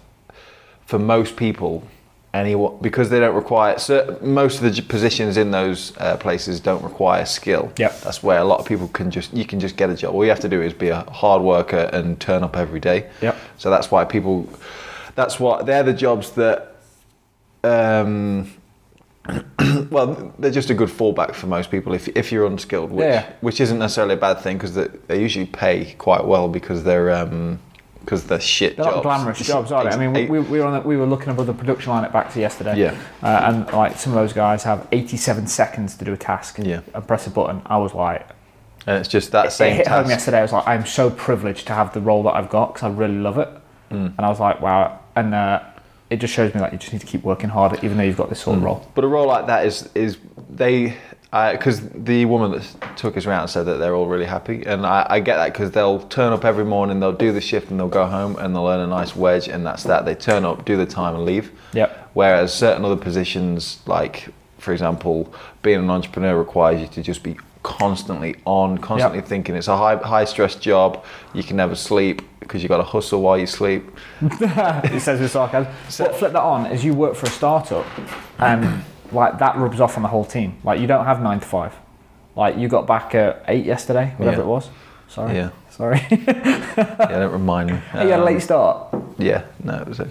for 0.86 0.98
most 0.98 1.36
people. 1.36 1.86
Anyone 2.32 2.78
because 2.80 3.10
they 3.10 3.18
don't 3.18 3.34
require 3.34 3.76
cer- 3.76 4.16
most 4.22 4.62
of 4.62 4.72
the 4.72 4.82
positions 4.82 5.36
in 5.36 5.50
those 5.50 5.96
uh, 5.96 6.16
places 6.16 6.60
don't 6.60 6.80
require 6.84 7.26
skill. 7.26 7.72
Yep. 7.76 8.02
that's 8.02 8.22
where 8.22 8.38
a 8.38 8.44
lot 8.44 8.60
of 8.60 8.66
people 8.66 8.86
can 8.86 9.10
just 9.10 9.34
you 9.34 9.44
can 9.44 9.58
just 9.58 9.76
get 9.76 9.90
a 9.90 9.96
job. 9.96 10.14
All 10.14 10.22
you 10.22 10.30
have 10.30 10.38
to 10.40 10.48
do 10.48 10.62
is 10.62 10.72
be 10.72 10.90
a 10.90 11.00
hard 11.10 11.42
worker 11.42 11.90
and 11.92 12.20
turn 12.20 12.44
up 12.44 12.56
every 12.56 12.78
day. 12.78 13.10
Yep. 13.20 13.36
So 13.56 13.68
that's 13.68 13.90
why 13.90 14.04
people. 14.04 14.48
That's 15.20 15.38
what 15.38 15.66
they're 15.66 15.82
the 15.82 15.92
jobs 15.92 16.30
that. 16.32 16.76
Um, 17.62 18.50
well, 19.90 20.32
they're 20.38 20.50
just 20.50 20.70
a 20.70 20.74
good 20.74 20.88
fallback 20.88 21.34
for 21.34 21.46
most 21.46 21.70
people 21.70 21.92
if, 21.92 22.08
if 22.16 22.32
you're 22.32 22.46
unskilled, 22.46 22.90
which, 22.90 23.04
Yeah. 23.04 23.30
which 23.42 23.60
isn't 23.60 23.78
necessarily 23.78 24.14
a 24.14 24.16
bad 24.16 24.40
thing 24.40 24.56
because 24.56 24.74
they, 24.74 24.86
they 25.08 25.20
usually 25.20 25.44
pay 25.44 25.92
quite 25.98 26.24
well 26.24 26.48
because 26.48 26.84
they're 26.84 27.10
um, 27.10 27.58
because 28.00 28.24
they're 28.24 28.40
shit 28.40 28.76
They're 28.76 28.86
jobs. 28.86 28.96
not 28.96 29.02
glamorous 29.02 29.38
jobs, 29.46 29.70
are 29.72 29.84
they? 29.84 29.90
I 29.90 29.98
mean, 29.98 30.14
we, 30.14 30.24
we, 30.24 30.38
we 30.40 30.58
were 30.58 30.64
on 30.64 30.72
the, 30.72 30.88
we 30.88 30.96
were 30.96 31.04
looking 31.04 31.28
above 31.28 31.46
the 31.46 31.52
production 31.52 31.92
line 31.92 32.02
at 32.02 32.14
Baxter 32.14 32.40
yesterday. 32.40 32.78
Yeah. 32.78 32.98
Uh, 33.22 33.26
and 33.44 33.66
like 33.74 33.98
some 33.98 34.14
of 34.14 34.18
those 34.18 34.32
guys 34.32 34.62
have 34.62 34.88
87 34.90 35.46
seconds 35.48 35.96
to 35.98 36.04
do 36.06 36.14
a 36.14 36.16
task. 36.16 36.58
Yeah. 36.58 36.80
And 36.94 37.06
press 37.06 37.26
a 37.26 37.30
button. 37.30 37.60
I 37.66 37.76
was 37.76 37.92
like, 37.92 38.26
and 38.86 38.96
it's 38.98 39.08
just 39.08 39.32
that 39.32 39.46
it 39.46 39.50
same 39.50 39.76
hit 39.76 39.86
home 39.86 40.08
yesterday. 40.08 40.38
I 40.38 40.42
was 40.42 40.52
like, 40.52 40.66
I'm 40.66 40.86
so 40.86 41.10
privileged 41.10 41.66
to 41.66 41.74
have 41.74 41.92
the 41.92 42.00
role 42.00 42.22
that 42.22 42.34
I've 42.36 42.48
got 42.48 42.72
because 42.72 42.84
I 42.84 42.88
really 42.88 43.18
love 43.18 43.36
it. 43.36 43.48
Mm. 43.90 44.14
And 44.16 44.20
I 44.20 44.28
was 44.30 44.40
like, 44.40 44.62
wow. 44.62 44.99
And 45.16 45.34
uh, 45.34 45.62
it 46.10 46.16
just 46.16 46.34
shows 46.34 46.54
me 46.54 46.60
like 46.60 46.72
you 46.72 46.78
just 46.78 46.92
need 46.92 47.00
to 47.00 47.06
keep 47.06 47.22
working 47.22 47.50
harder, 47.50 47.76
even 47.84 47.96
though 47.96 48.02
you've 48.04 48.16
got 48.16 48.28
this 48.28 48.40
sort 48.40 48.56
of 48.58 48.62
role. 48.64 48.88
But 48.94 49.04
a 49.04 49.08
role 49.08 49.26
like 49.26 49.46
that 49.46 49.66
is 49.66 49.88
is 49.94 50.18
they. 50.48 50.96
Because 51.32 51.88
the 51.90 52.24
woman 52.24 52.50
that 52.50 52.96
took 52.96 53.16
us 53.16 53.24
around 53.24 53.46
said 53.46 53.62
that 53.66 53.76
they're 53.76 53.94
all 53.94 54.08
really 54.08 54.24
happy, 54.24 54.64
and 54.66 54.84
I, 54.84 55.06
I 55.08 55.20
get 55.20 55.36
that 55.36 55.52
because 55.52 55.70
they'll 55.70 56.00
turn 56.08 56.32
up 56.32 56.44
every 56.44 56.64
morning, 56.64 56.98
they'll 56.98 57.12
do 57.12 57.30
the 57.30 57.40
shift, 57.40 57.70
and 57.70 57.78
they'll 57.78 57.86
go 57.86 58.04
home, 58.04 58.34
and 58.34 58.52
they'll 58.52 58.66
earn 58.66 58.80
a 58.80 58.86
nice 58.88 59.14
wedge, 59.14 59.46
and 59.46 59.64
that's 59.64 59.84
that. 59.84 60.04
They 60.04 60.16
turn 60.16 60.44
up, 60.44 60.64
do 60.64 60.76
the 60.76 60.86
time, 60.86 61.14
and 61.14 61.24
leave. 61.24 61.52
Yep. 61.72 62.10
Whereas 62.14 62.52
certain 62.52 62.84
other 62.84 62.96
positions, 62.96 63.78
like 63.86 64.28
for 64.58 64.72
example, 64.72 65.32
being 65.62 65.78
an 65.78 65.88
entrepreneur 65.88 66.36
requires 66.36 66.80
you 66.80 66.88
to 66.88 67.00
just 67.00 67.22
be 67.22 67.36
constantly 67.62 68.34
on, 68.44 68.78
constantly 68.78 69.18
Yep. 69.18 69.28
thinking. 69.28 69.54
It's 69.54 69.68
a 69.68 69.76
high 69.76 69.94
high 69.98 70.24
stress 70.24 70.56
job. 70.56 71.04
You 71.32 71.44
can 71.44 71.56
never 71.56 71.76
sleep 71.76 72.22
because 72.50 72.64
you 72.64 72.68
got 72.68 72.78
to 72.78 72.82
hustle 72.82 73.22
while 73.22 73.38
you 73.38 73.46
sleep. 73.46 73.88
he 74.90 74.98
says 74.98 75.20
with 75.20 75.30
sarcasm. 75.30 75.72
But 75.98 76.16
flip 76.16 76.32
that 76.32 76.42
on 76.42 76.66
as 76.66 76.84
you 76.84 76.94
work 76.94 77.14
for 77.14 77.26
a 77.26 77.30
startup, 77.30 77.86
and 78.40 78.82
like 79.12 79.38
that 79.38 79.56
rubs 79.56 79.80
off 79.80 79.96
on 79.96 80.02
the 80.02 80.08
whole 80.08 80.24
team. 80.24 80.56
Like 80.64 80.80
you 80.80 80.88
don't 80.88 81.04
have 81.04 81.22
nine 81.22 81.38
to 81.38 81.46
five. 81.46 81.72
Like 82.34 82.56
you 82.56 82.66
got 82.66 82.88
back 82.88 83.14
at 83.14 83.44
eight 83.46 83.64
yesterday, 83.64 84.14
whatever 84.16 84.38
Yeah. 84.38 84.42
it 84.42 84.46
was. 84.48 84.68
Sorry. 85.06 85.34
Yeah. 85.36 85.50
Sorry. 85.70 86.00
Yeah, 86.10 87.06
don't 87.08 87.32
remind 87.32 87.70
me. 87.70 87.76
you 87.94 88.00
had 88.00 88.08
a 88.10 88.14
Um, 88.18 88.24
late 88.24 88.42
start. 88.42 88.94
Yeah, 89.16 89.44
no, 89.62 89.74
it 89.76 89.86
was 89.86 90.00
okay. 90.00 90.10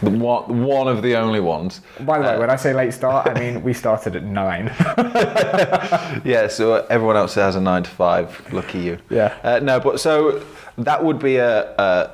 The 0.00 0.10
one, 0.10 0.62
one 0.64 0.86
of 0.88 1.02
the 1.02 1.16
only 1.16 1.40
ones. 1.40 1.80
By 2.00 2.18
the 2.18 2.24
way, 2.24 2.34
uh, 2.34 2.38
when 2.40 2.50
I 2.50 2.56
say 2.56 2.72
late 2.72 2.92
start, 2.94 3.28
I 3.28 3.34
mean 3.38 3.62
we 3.62 3.72
started 3.72 4.14
at 4.16 4.22
nine. 4.24 4.68
Yeah, 6.24 6.48
so 6.48 6.86
everyone 6.90 7.16
else 7.16 7.34
has 7.34 7.56
a 7.56 7.60
nine 7.60 7.82
to 7.82 7.90
five. 7.90 8.52
Lucky 8.52 8.78
you. 8.80 8.98
Yeah. 9.10 9.36
Uh, 9.42 9.58
no, 9.60 9.80
but 9.80 10.00
so 10.00 10.42
that 10.78 11.02
would 11.04 11.18
be 11.18 11.36
a 11.36 11.74
a, 11.76 12.10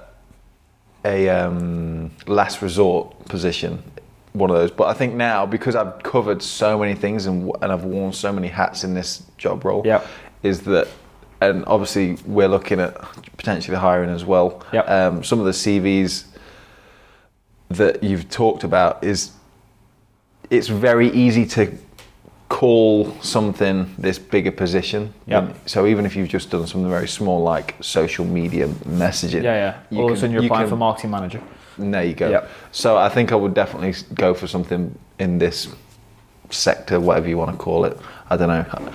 a 1.04 1.28
um, 1.28 2.10
last 2.26 2.62
resort 2.62 3.26
position, 3.26 3.82
one 4.32 4.50
of 4.50 4.56
those. 4.56 4.70
But 4.70 4.88
I 4.88 4.94
think 4.94 5.14
now 5.14 5.46
because 5.46 5.74
I've 5.76 6.02
covered 6.02 6.42
so 6.42 6.78
many 6.78 6.94
things 6.94 7.26
and 7.26 7.50
and 7.62 7.72
I've 7.72 7.84
worn 7.84 8.12
so 8.12 8.32
many 8.32 8.48
hats 8.48 8.84
in 8.84 8.94
this 8.94 9.22
job 9.38 9.64
role, 9.64 9.82
Yep. 9.84 10.06
is 10.42 10.60
that. 10.62 10.88
And 11.40 11.62
obviously, 11.66 12.16
we're 12.24 12.48
looking 12.48 12.80
at 12.80 12.96
potentially 13.36 13.76
hiring 13.76 14.08
as 14.08 14.24
well. 14.24 14.62
Yep. 14.72 14.88
Um, 14.88 15.24
some 15.24 15.40
of 15.40 15.44
the 15.44 15.50
CVs 15.52 16.24
that 17.70 18.02
you've 18.02 18.28
talked 18.28 18.64
about 18.64 19.02
is 19.02 19.32
it's 20.50 20.68
very 20.68 21.10
easy 21.10 21.46
to 21.46 21.76
call 22.48 23.10
something 23.20 23.92
this 23.98 24.18
bigger 24.18 24.52
position. 24.52 25.12
Yep. 25.26 25.42
And 25.42 25.54
So 25.66 25.86
even 25.86 26.06
if 26.06 26.14
you've 26.14 26.28
just 26.28 26.50
done 26.50 26.66
something 26.66 26.88
very 26.90 27.08
small 27.08 27.42
like 27.42 27.74
social 27.80 28.24
media 28.24 28.68
messaging, 28.68 29.42
Yeah, 29.42 29.54
yeah. 29.54 29.78
you 29.90 29.98
All 30.00 30.08
of 30.08 30.12
a 30.12 30.16
sudden 30.16 30.32
you're 30.32 30.42
you 30.42 30.48
applying 30.48 30.64
can- 30.64 30.70
for 30.70 30.76
marketing 30.76 31.10
manager. 31.10 31.40
There 31.76 32.04
you 32.04 32.14
go. 32.14 32.30
Yep. 32.30 32.50
So 32.70 32.96
I 32.96 33.08
think 33.08 33.32
I 33.32 33.34
would 33.34 33.54
definitely 33.54 33.94
go 34.14 34.32
for 34.32 34.46
something 34.46 34.96
in 35.18 35.38
this 35.38 35.68
sector, 36.50 37.00
whatever 37.00 37.28
you 37.28 37.36
want 37.36 37.50
to 37.50 37.56
call 37.56 37.84
it. 37.84 37.98
I 38.30 38.36
don't 38.36 38.48
know. 38.48 38.92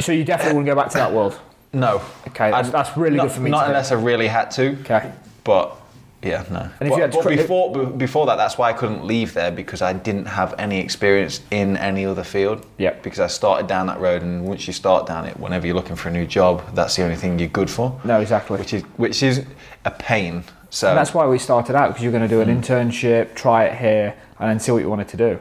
So 0.00 0.12
you 0.12 0.24
definitely 0.24 0.56
wouldn't 0.56 0.74
go 0.74 0.80
back 0.80 0.90
to 0.92 0.98
that 0.98 1.12
world. 1.12 1.38
No. 1.74 2.00
Okay, 2.28 2.50
that's, 2.50 2.70
that's 2.70 2.96
really 2.96 3.16
not, 3.16 3.24
good 3.24 3.32
for 3.32 3.40
me. 3.42 3.50
Not 3.50 3.66
unless 3.66 3.92
I 3.92 3.96
really 3.96 4.26
had 4.28 4.50
to. 4.52 4.78
Okay. 4.80 5.12
But 5.44 5.76
yeah, 6.22 6.44
no. 6.50 6.60
And 6.60 6.70
if 6.82 6.90
but, 6.90 6.96
you 6.96 7.02
had 7.02 7.12
to 7.12 7.18
but 7.18 7.22
cr- 7.22 7.28
before 7.30 7.72
be- 7.72 7.96
before 7.96 8.26
that, 8.26 8.36
that's 8.36 8.58
why 8.58 8.70
I 8.70 8.72
couldn't 8.72 9.04
leave 9.04 9.34
there 9.34 9.50
because 9.50 9.82
I 9.82 9.92
didn't 9.92 10.26
have 10.26 10.54
any 10.58 10.80
experience 10.80 11.40
in 11.50 11.76
any 11.76 12.04
other 12.04 12.24
field. 12.24 12.66
Yep. 12.78 13.02
Because 13.02 13.20
I 13.20 13.26
started 13.28 13.66
down 13.68 13.86
that 13.86 14.00
road, 14.00 14.22
and 14.22 14.44
once 14.44 14.66
you 14.66 14.72
start 14.72 15.06
down 15.06 15.24
it, 15.26 15.38
whenever 15.38 15.66
you're 15.66 15.76
looking 15.76 15.96
for 15.96 16.08
a 16.08 16.12
new 16.12 16.26
job, 16.26 16.62
that's 16.74 16.96
the 16.96 17.02
only 17.04 17.16
thing 17.16 17.38
you're 17.38 17.48
good 17.48 17.70
for. 17.70 18.00
No, 18.04 18.20
exactly. 18.20 18.58
Which 18.58 18.72
is 18.72 18.82
which 18.96 19.22
is 19.22 19.44
a 19.84 19.90
pain. 19.90 20.42
So 20.70 20.88
And 20.88 20.98
that's 20.98 21.14
why 21.14 21.26
we 21.26 21.38
started 21.38 21.76
out 21.76 21.88
because 21.88 22.02
you're 22.02 22.12
going 22.12 22.28
to 22.28 22.34
do 22.36 22.40
an 22.40 22.48
Mm. 22.48 22.60
internship, 22.62 23.34
try 23.34 23.64
it 23.64 23.76
here, 23.78 24.14
and 24.40 24.50
then 24.50 24.58
see 24.58 24.72
what 24.72 24.82
you 24.82 24.90
wanted 24.90 25.08
to 25.08 25.16
do. 25.16 25.38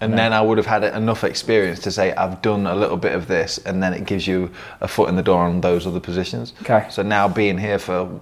and 0.00 0.16
then 0.16 0.32
I 0.32 0.40
would 0.40 0.58
have 0.58 0.66
had 0.66 0.84
enough 0.84 1.24
experience 1.24 1.80
to 1.80 1.90
say 1.90 2.12
I've 2.14 2.40
done 2.40 2.66
a 2.68 2.74
little 2.74 2.96
bit 2.96 3.14
of 3.16 3.26
this, 3.26 3.58
and 3.66 3.82
then 3.82 3.92
it 3.94 4.04
gives 4.04 4.26
you 4.28 4.50
a 4.80 4.86
foot 4.88 5.08
in 5.08 5.16
the 5.16 5.22
door 5.24 5.42
on 5.42 5.60
those 5.60 5.86
other 5.88 5.98
positions. 6.00 6.52
Okay. 6.62 6.86
So 6.88 7.02
now 7.02 7.26
being 7.28 7.58
here 7.58 7.78
for 7.80 8.20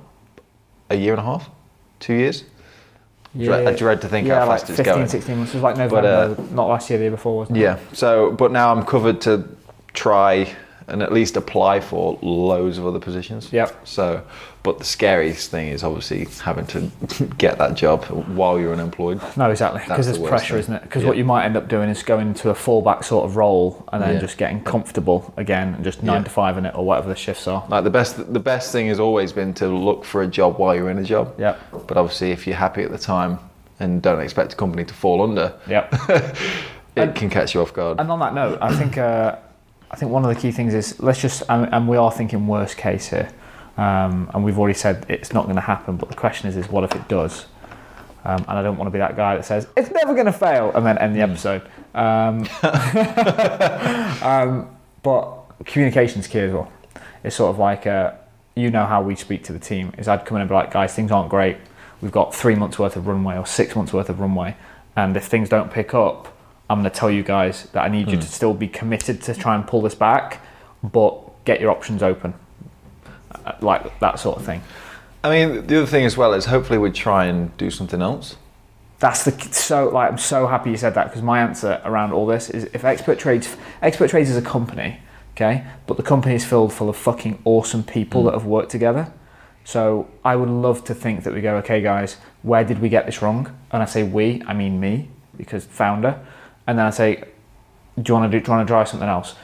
a 0.88 0.96
year 0.96 1.12
and 1.12 1.20
a 1.20 1.24
half, 1.24 1.50
two 2.00 2.14
years. 2.14 2.44
Dread- 3.36 3.66
I 3.66 3.72
dread 3.74 4.00
to 4.00 4.08
think 4.08 4.26
yeah, 4.28 4.40
how 4.40 4.46
like 4.46 4.60
fast 4.60 4.70
it's 4.70 4.76
15, 4.78 4.94
going. 4.94 5.08
16 5.08 5.36
months. 5.36 5.52
It 5.52 5.56
was 5.56 5.62
like 5.62 5.76
November, 5.76 6.36
uh, 6.38 6.42
not 6.54 6.68
last 6.68 6.88
year, 6.88 6.98
the 6.98 7.04
year 7.04 7.10
before, 7.10 7.36
wasn't 7.36 7.58
it? 7.58 7.60
Yeah. 7.60 7.78
So, 7.92 8.30
but 8.32 8.50
now 8.50 8.72
I'm 8.72 8.84
covered 8.84 9.20
to 9.22 9.46
try 9.92 10.54
and 10.88 11.02
at 11.02 11.12
least 11.12 11.36
apply 11.36 11.80
for 11.80 12.18
loads 12.22 12.78
of 12.78 12.86
other 12.86 13.00
positions. 13.00 13.52
Yep. 13.52 13.86
So, 13.86 14.22
but 14.62 14.78
the 14.78 14.84
scariest 14.84 15.50
thing 15.50 15.68
is 15.68 15.82
obviously 15.82 16.26
having 16.42 16.66
to 16.68 16.90
get 17.38 17.58
that 17.58 17.74
job 17.74 18.04
while 18.36 18.58
you're 18.58 18.72
unemployed. 18.72 19.20
No, 19.36 19.50
exactly. 19.50 19.80
Because 19.86 20.06
there's 20.06 20.18
worst 20.18 20.30
pressure, 20.30 20.54
thing. 20.54 20.60
isn't 20.60 20.74
it? 20.74 20.82
Because 20.82 21.02
Yeah. 21.02 21.08
what 21.08 21.16
you 21.16 21.24
might 21.24 21.44
end 21.44 21.56
up 21.56 21.68
doing 21.68 21.88
is 21.88 22.02
going 22.04 22.34
to 22.34 22.50
a 22.50 22.54
fallback 22.54 23.02
sort 23.04 23.24
of 23.24 23.36
role 23.36 23.84
and 23.92 24.00
then 24.02 24.14
Yeah. 24.14 24.20
just 24.20 24.38
getting 24.38 24.62
comfortable 24.62 25.32
again 25.36 25.74
and 25.74 25.82
just 25.84 26.02
nine 26.04 26.18
Yeah. 26.20 26.24
to 26.24 26.30
five 26.30 26.56
in 26.58 26.66
it 26.66 26.74
or 26.76 26.84
whatever 26.84 27.08
the 27.08 27.16
shifts 27.16 27.48
are. 27.48 27.64
Like 27.68 27.82
the 27.84 27.90
best, 27.90 28.32
the 28.32 28.40
best 28.40 28.70
thing 28.70 28.86
has 28.88 29.00
always 29.00 29.32
been 29.32 29.54
to 29.54 29.66
look 29.68 30.04
for 30.04 30.22
a 30.22 30.26
job 30.28 30.58
while 30.58 30.74
you're 30.74 30.90
in 30.90 30.98
a 30.98 31.04
job. 31.04 31.34
Yep. 31.38 31.58
But 31.88 31.96
obviously, 31.96 32.30
if 32.30 32.46
you're 32.46 32.56
happy 32.56 32.82
at 32.82 32.90
the 32.92 32.98
time 32.98 33.38
and 33.80 34.00
don't 34.00 34.20
expect 34.20 34.52
a 34.52 34.56
company 34.56 34.84
to 34.84 34.94
fall 34.94 35.20
under, 35.22 35.52
Yep. 35.68 35.94
it 36.08 36.34
And- 36.96 37.14
can 37.14 37.28
catch 37.28 37.54
you 37.54 37.60
off 37.62 37.72
guard. 37.74 38.00
And 38.00 38.10
on 38.10 38.20
that 38.20 38.34
note, 38.34 38.58
I 38.62 38.72
think 38.74 38.96
uh, 38.98 39.36
I 39.90 39.96
think 39.96 40.10
one 40.10 40.24
of 40.24 40.34
the 40.34 40.40
key 40.40 40.50
things 40.50 40.74
is 40.74 41.00
let's 41.00 41.20
just 41.20 41.42
and, 41.48 41.72
and 41.72 41.88
we 41.88 41.96
are 41.96 42.10
thinking 42.10 42.46
worst 42.46 42.76
case 42.76 43.08
here, 43.08 43.30
um, 43.76 44.30
and 44.34 44.44
we've 44.44 44.58
already 44.58 44.78
said 44.78 45.06
it's 45.08 45.32
not 45.32 45.44
going 45.44 45.56
to 45.56 45.62
happen. 45.62 45.96
But 45.96 46.08
the 46.08 46.16
question 46.16 46.48
is, 46.48 46.56
is 46.56 46.68
what 46.68 46.84
if 46.84 46.94
it 46.94 47.08
does? 47.08 47.46
Um, 48.24 48.44
and 48.48 48.58
I 48.58 48.62
don't 48.62 48.76
want 48.76 48.88
to 48.88 48.90
be 48.90 48.98
that 48.98 49.16
guy 49.16 49.36
that 49.36 49.44
says 49.44 49.68
it's 49.76 49.90
never 49.92 50.12
going 50.12 50.26
to 50.26 50.32
fail 50.32 50.72
and 50.74 50.84
then 50.84 50.98
end 50.98 51.14
the 51.14 51.20
episode. 51.20 51.62
Um, 51.94 52.44
um, 54.22 54.76
but 55.04 55.64
communication's 55.64 56.26
key 56.26 56.40
as 56.40 56.52
well. 56.52 56.72
It's 57.22 57.36
sort 57.36 57.50
of 57.50 57.58
like 57.58 57.86
uh, 57.86 58.14
you 58.56 58.70
know 58.70 58.84
how 58.86 59.02
we 59.02 59.14
speak 59.14 59.44
to 59.44 59.52
the 59.52 59.60
team. 59.60 59.92
Is 59.96 60.08
I'd 60.08 60.24
come 60.24 60.36
in 60.36 60.40
and 60.40 60.48
be 60.48 60.54
like, 60.54 60.72
guys, 60.72 60.94
things 60.94 61.12
aren't 61.12 61.30
great. 61.30 61.58
We've 62.00 62.12
got 62.12 62.34
three 62.34 62.56
months 62.56 62.78
worth 62.78 62.96
of 62.96 63.06
runway 63.06 63.36
or 63.38 63.46
six 63.46 63.76
months 63.76 63.92
worth 63.92 64.08
of 64.08 64.18
runway, 64.18 64.56
and 64.96 65.16
if 65.16 65.26
things 65.26 65.48
don't 65.48 65.70
pick 65.70 65.94
up, 65.94 66.35
I'm 66.68 66.80
going 66.80 66.90
to 66.90 66.98
tell 66.98 67.10
you 67.10 67.22
guys 67.22 67.68
that 67.72 67.84
I 67.84 67.88
need 67.88 68.10
you 68.10 68.16
to 68.16 68.26
still 68.26 68.54
be 68.54 68.66
committed 68.66 69.22
to 69.22 69.34
try 69.34 69.54
and 69.54 69.66
pull 69.66 69.82
this 69.82 69.94
back, 69.94 70.40
but 70.82 71.44
get 71.44 71.60
your 71.60 71.70
options 71.70 72.02
open, 72.02 72.34
Uh, 73.44 73.52
like 73.60 73.98
that 74.00 74.18
sort 74.18 74.38
of 74.38 74.44
thing. 74.44 74.62
I 75.22 75.30
mean, 75.30 75.66
the 75.66 75.78
other 75.78 75.86
thing 75.86 76.04
as 76.04 76.16
well 76.16 76.32
is 76.32 76.46
hopefully 76.46 76.78
we'd 76.78 76.94
try 76.94 77.26
and 77.26 77.56
do 77.56 77.70
something 77.70 78.02
else. 78.02 78.36
That's 78.98 79.24
the 79.24 79.32
so 79.52 79.90
like 79.90 80.10
I'm 80.10 80.18
so 80.18 80.46
happy 80.46 80.70
you 80.70 80.76
said 80.76 80.94
that 80.94 81.08
because 81.08 81.22
my 81.22 81.40
answer 81.40 81.80
around 81.84 82.12
all 82.12 82.26
this 82.26 82.48
is 82.48 82.64
if 82.72 82.84
Expert 82.84 83.18
Trades 83.18 83.56
Expert 83.82 84.08
Trades 84.08 84.30
is 84.30 84.36
a 84.36 84.42
company, 84.42 85.00
okay, 85.34 85.64
but 85.86 85.96
the 85.98 86.02
company 86.02 86.34
is 86.34 86.44
filled 86.44 86.72
full 86.72 86.88
of 86.88 86.96
fucking 86.96 87.40
awesome 87.44 87.82
people 87.82 88.24
that 88.24 88.32
have 88.32 88.46
worked 88.46 88.70
together. 88.70 89.12
So 89.64 90.08
I 90.24 90.36
would 90.36 90.48
love 90.48 90.84
to 90.84 90.94
think 90.94 91.24
that 91.24 91.34
we 91.34 91.40
go, 91.40 91.56
okay, 91.56 91.82
guys, 91.82 92.16
where 92.42 92.64
did 92.64 92.78
we 92.78 92.88
get 92.88 93.04
this 93.04 93.20
wrong? 93.20 93.50
And 93.70 93.82
I 93.82 93.86
say 93.86 94.02
we, 94.04 94.42
I 94.46 94.54
mean 94.54 94.78
me, 94.80 95.10
because 95.36 95.66
founder, 95.66 96.24
and 96.66 96.78
then 96.78 96.86
I 96.86 96.90
say, 96.90 97.24
do 98.00 98.10
you 98.10 98.14
want 98.14 98.30
to 98.30 98.38
do, 98.38 98.44
do 98.44 98.50
you 98.50 98.56
want 98.56 98.66
to 98.66 98.70
try 98.70 98.84
something 98.84 99.08
else? 99.08 99.34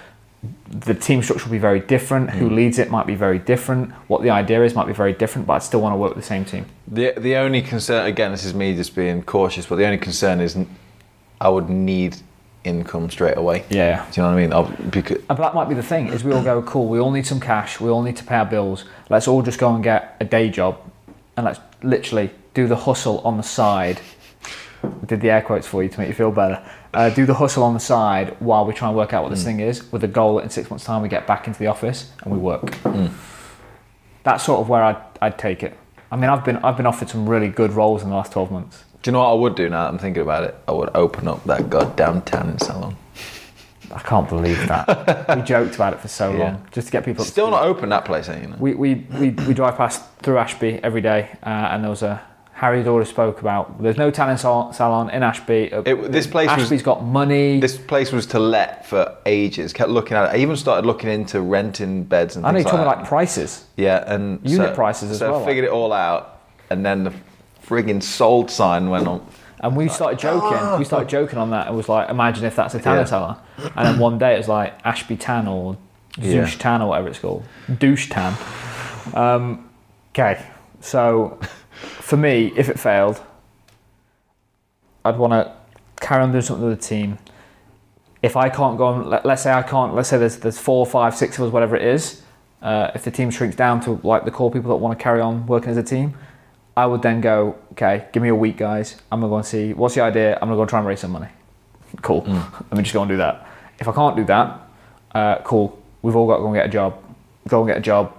The 0.68 0.94
team 0.94 1.22
structure 1.22 1.44
will 1.44 1.52
be 1.52 1.58
very 1.58 1.80
different. 1.80 2.30
Who 2.30 2.48
hmm. 2.48 2.54
leads 2.56 2.78
it 2.78 2.90
might 2.90 3.06
be 3.06 3.14
very 3.14 3.38
different. 3.38 3.92
What 4.08 4.22
the 4.22 4.30
idea 4.30 4.64
is 4.64 4.74
might 4.74 4.88
be 4.88 4.92
very 4.92 5.12
different, 5.12 5.46
but 5.46 5.54
I 5.54 5.58
still 5.60 5.80
want 5.80 5.92
to 5.92 5.96
work 5.96 6.14
with 6.16 6.24
the 6.24 6.28
same 6.28 6.44
team. 6.44 6.66
The 6.88 7.14
the 7.16 7.36
only 7.36 7.62
concern 7.62 8.06
again, 8.06 8.32
this 8.32 8.44
is 8.44 8.52
me 8.52 8.74
just 8.74 8.96
being 8.96 9.22
cautious, 9.22 9.66
but 9.66 9.76
the 9.76 9.84
only 9.84 9.98
concern 9.98 10.40
is 10.40 10.56
I 11.40 11.48
would 11.48 11.68
need 11.68 12.16
income 12.64 13.10
straight 13.10 13.36
away. 13.36 13.64
Yeah. 13.70 14.04
Do 14.10 14.20
you 14.20 14.22
know 14.22 14.30
what 14.30 14.38
I 14.38 14.42
mean? 14.42 14.52
I'll, 14.52 14.90
because 14.90 15.18
And 15.28 15.38
that 15.38 15.54
might 15.54 15.68
be 15.68 15.74
the 15.74 15.82
thing 15.82 16.08
is 16.08 16.24
we 16.24 16.32
all 16.32 16.42
go 16.42 16.60
cool. 16.62 16.88
We 16.88 16.98
all 16.98 17.10
need 17.12 17.26
some 17.26 17.40
cash. 17.40 17.80
We 17.80 17.90
all 17.90 18.02
need 18.02 18.16
to 18.16 18.24
pay 18.24 18.36
our 18.36 18.46
bills. 18.46 18.84
Let's 19.10 19.28
all 19.28 19.42
just 19.42 19.58
go 19.58 19.72
and 19.74 19.82
get 19.82 20.16
a 20.20 20.24
day 20.24 20.50
job, 20.50 20.78
and 21.36 21.44
let's 21.44 21.60
literally 21.82 22.30
do 22.54 22.66
the 22.66 22.76
hustle 22.76 23.20
on 23.20 23.36
the 23.36 23.42
side. 23.42 24.00
I 24.82 25.06
did 25.06 25.20
the 25.20 25.30
air 25.30 25.42
quotes 25.42 25.66
for 25.66 25.82
you 25.82 25.88
to 25.88 25.98
make 26.00 26.08
you 26.08 26.14
feel 26.14 26.32
better. 26.32 26.62
Uh, 26.94 27.08
do 27.10 27.24
the 27.24 27.34
hustle 27.34 27.62
on 27.62 27.72
the 27.74 27.80
side 27.80 28.36
while 28.38 28.66
we 28.66 28.74
try 28.74 28.86
and 28.88 28.96
work 28.96 29.12
out 29.14 29.22
what 29.22 29.30
this 29.30 29.42
thing 29.44 29.60
is, 29.60 29.90
with 29.92 30.02
the 30.02 30.08
goal 30.08 30.36
that 30.36 30.42
in 30.44 30.50
six 30.50 30.68
months' 30.68 30.84
time 30.84 31.00
we 31.02 31.08
get 31.08 31.26
back 31.26 31.46
into 31.46 31.58
the 31.58 31.66
office 31.66 32.10
and 32.22 32.32
we 32.32 32.38
work. 32.38 32.76
That's 34.24 34.44
sort 34.44 34.60
of 34.60 34.68
where 34.68 34.82
I'd, 34.82 34.96
I'd 35.20 35.38
take 35.38 35.62
it. 35.62 35.76
I 36.10 36.16
mean, 36.16 36.28
I've 36.28 36.44
been 36.44 36.56
I've 36.58 36.76
been 36.76 36.86
offered 36.86 37.08
some 37.08 37.26
really 37.28 37.48
good 37.48 37.72
roles 37.72 38.02
in 38.02 38.10
the 38.10 38.14
last 38.16 38.32
twelve 38.32 38.50
months. 38.52 38.84
do 39.02 39.08
you 39.10 39.12
know 39.12 39.20
what 39.20 39.30
I 39.30 39.34
would 39.34 39.54
do 39.54 39.68
now? 39.70 39.84
that 39.84 39.88
I'm 39.88 39.98
thinking 39.98 40.22
about 40.22 40.44
it. 40.44 40.54
I 40.68 40.72
would 40.72 40.90
open 40.94 41.26
up 41.26 41.42
that 41.44 41.70
goddamn 41.70 42.20
tanning 42.22 42.58
salon. 42.58 42.96
I 43.90 43.98
can't 44.00 44.28
believe 44.28 44.58
that. 44.68 45.34
we 45.36 45.42
joked 45.54 45.74
about 45.74 45.94
it 45.94 46.00
for 46.00 46.08
so 46.08 46.30
Yeah. 46.32 46.38
long 46.44 46.66
just 46.72 46.88
to 46.88 46.92
get 46.92 47.04
people. 47.04 47.24
Still 47.24 47.50
not 47.50 47.64
open 47.64 47.88
that 47.88 48.04
place, 48.04 48.28
ain't 48.28 48.42
you? 48.42 48.48
Know? 48.48 48.56
We, 48.58 48.74
we, 48.74 48.94
we, 49.18 49.30
we 49.30 49.54
drive 49.54 49.76
past 49.76 50.02
through 50.22 50.38
Ashby 50.38 50.80
every 50.82 51.00
day, 51.02 51.28
uh, 51.42 51.48
and 51.48 51.82
there 51.82 51.90
was 51.90 52.02
a 52.02 52.22
Harry's 52.62 52.86
already 52.86 53.10
spoke 53.10 53.40
about. 53.40 53.82
There's 53.82 53.96
no 53.96 54.12
tanning 54.12 54.36
sal- 54.36 54.72
salon 54.72 55.10
in 55.10 55.24
Ashby. 55.24 55.72
Uh, 55.72 55.82
It- 55.84 56.12
this 56.12 56.28
place 56.28 56.48
was- 56.48 56.62
Ashby's 56.62 56.80
got 56.84 57.02
money. 57.04 57.58
This 57.58 57.76
place 57.76 58.12
was 58.12 58.24
to 58.26 58.38
let 58.38 58.86
for 58.86 59.12
ages. 59.26 59.72
Kept 59.72 59.90
looking 59.90 60.16
at 60.16 60.26
it. 60.32 60.36
I 60.36 60.40
even 60.42 60.54
started 60.54 60.86
looking 60.86 61.10
into 61.10 61.40
renting 61.40 62.04
beds 62.04 62.36
and 62.36 62.46
I 62.46 62.52
know 62.52 62.58
you're 62.58 62.64
talking 62.70 62.86
like 62.86 62.98
like 62.98 63.08
prices. 63.08 63.64
Yeah, 63.76 64.04
and 64.06 64.38
Unit 64.44 64.68
so, 64.68 64.74
prices 64.76 65.10
as 65.10 65.18
so 65.18 65.32
well, 65.32 65.42
I 65.42 65.44
figured 65.44 65.64
it 65.64 65.72
all 65.72 65.92
out, 65.92 66.38
and 66.70 66.86
then 66.86 67.02
the 67.02 67.12
frigging 67.66 68.00
sold 68.00 68.48
sign 68.48 68.90
went 68.90 69.08
on. 69.08 69.26
And 69.58 69.74
we 69.76 69.88
started 69.88 70.20
joking. 70.20 70.78
We 70.78 70.84
started 70.84 71.08
joking 71.08 71.40
on 71.40 71.50
that. 71.50 71.66
It 71.66 71.72
was 71.74 71.88
like, 71.88 72.10
imagine 72.10 72.44
if 72.44 72.54
that's 72.54 72.76
a 72.76 72.78
Tanner 72.78 72.98
Yeah. 73.00 73.04
teller. 73.06 73.36
And 73.74 73.86
then 73.88 73.98
one 73.98 74.18
day 74.18 74.34
it 74.34 74.38
was 74.38 74.48
like 74.48 74.74
Ashby 74.84 75.16
Tan 75.16 75.48
or 75.48 75.76
Yeah. 76.16 76.44
Zoosh 76.44 76.58
Tan 76.60 76.80
or 76.80 76.90
whatever 76.90 77.08
it's 77.08 77.18
called. 77.18 77.42
Douche 77.80 78.08
Tan. 78.08 78.34
Um, 79.14 79.64
okay, 80.14 80.38
so 80.80 81.38
for 81.82 82.16
me, 82.16 82.52
if 82.56 82.68
it 82.68 82.78
failed, 82.78 83.20
I'd 85.04 85.18
want 85.18 85.32
to 85.32 85.52
carry 86.00 86.22
on 86.22 86.32
doing 86.32 86.42
something 86.42 86.66
with 86.66 86.80
the 86.80 86.86
team. 86.86 87.18
If 88.22 88.36
I 88.36 88.48
can't 88.48 88.78
go 88.78 88.86
on, 88.86 89.10
let, 89.10 89.26
let's 89.26 89.42
say 89.42 89.52
I 89.52 89.62
can't, 89.62 89.94
let's 89.94 90.08
say 90.08 90.18
there's, 90.18 90.36
there's 90.36 90.58
four, 90.58 90.86
five, 90.86 91.16
six 91.16 91.38
of 91.38 91.44
us, 91.44 91.52
whatever 91.52 91.76
it 91.76 91.82
is. 91.82 92.22
Uh, 92.60 92.92
if 92.94 93.02
the 93.02 93.10
team 93.10 93.30
shrinks 93.30 93.56
down 93.56 93.80
to 93.80 94.00
like 94.04 94.24
the 94.24 94.30
core 94.30 94.50
people 94.50 94.70
that 94.70 94.76
want 94.76 94.96
to 94.96 95.02
carry 95.02 95.20
on 95.20 95.46
working 95.46 95.70
as 95.70 95.76
a 95.76 95.82
team, 95.82 96.14
I 96.76 96.86
would 96.86 97.02
then 97.02 97.20
go, 97.20 97.56
okay, 97.72 98.06
give 98.12 98.22
me 98.22 98.28
a 98.28 98.34
week, 98.34 98.56
guys. 98.56 98.96
I'm 99.10 99.20
gonna 99.20 99.30
go 99.30 99.36
and 99.36 99.46
see 99.46 99.72
what's 99.74 99.94
the 99.94 100.00
idea. 100.02 100.34
I'm 100.34 100.42
gonna 100.48 100.54
go 100.54 100.62
and 100.62 100.70
try 100.70 100.78
and 100.78 100.88
raise 100.88 101.00
some 101.00 101.12
money. 101.12 101.28
Cool. 102.00 102.22
Let 102.26 102.72
me 102.72 102.82
just 102.84 102.94
go 102.94 103.02
and 103.02 103.08
do 103.10 103.18
that. 103.18 103.46
If 103.78 103.86
I 103.86 103.92
can't 103.92 104.16
do 104.16 104.24
that, 104.24 104.60
uh, 105.14 105.38
cool. 105.42 105.78
We've 106.00 106.16
all 106.16 106.26
got 106.26 106.36
to 106.36 106.40
go 106.40 106.46
and 106.46 106.54
get 106.54 106.64
a 106.64 106.68
job. 106.70 107.02
Go 107.48 107.60
and 107.60 107.68
get 107.68 107.76
a 107.76 107.80
job. 107.80 108.16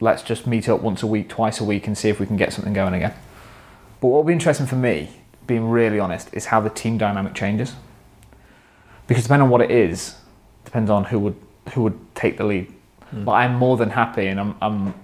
Let's 0.00 0.22
just 0.22 0.46
meet 0.46 0.68
up 0.68 0.80
once 0.80 1.02
a 1.02 1.06
week, 1.06 1.28
twice 1.28 1.60
a 1.60 1.64
week, 1.64 1.86
and 1.86 1.96
see 1.96 2.08
if 2.08 2.18
we 2.18 2.26
can 2.26 2.36
get 2.36 2.52
something 2.52 2.72
going 2.72 2.94
again. 2.94 3.14
But 4.00 4.08
what 4.08 4.16
will 4.16 4.24
be 4.24 4.32
interesting 4.32 4.66
for 4.66 4.76
me, 4.76 5.10
being 5.46 5.68
really 5.68 5.98
honest, 5.98 6.32
is 6.32 6.46
how 6.46 6.60
the 6.60 6.70
team 6.70 6.96
dynamic 6.96 7.34
changes. 7.34 7.74
Because 9.06 9.24
depending 9.24 9.44
on 9.44 9.50
what 9.50 9.60
it 9.60 9.70
is, 9.70 10.16
depends 10.64 10.90
on 10.90 11.04
who 11.04 11.18
would 11.18 11.36
who 11.74 11.82
would 11.82 12.14
take 12.14 12.38
the 12.38 12.44
lead. 12.44 12.72
But 13.12 13.32
I'm 13.32 13.56
more 13.56 13.76
than 13.76 13.90
happy, 13.90 14.26
and 14.28 14.38
I'm, 14.38 14.54
I'm 14.62 14.94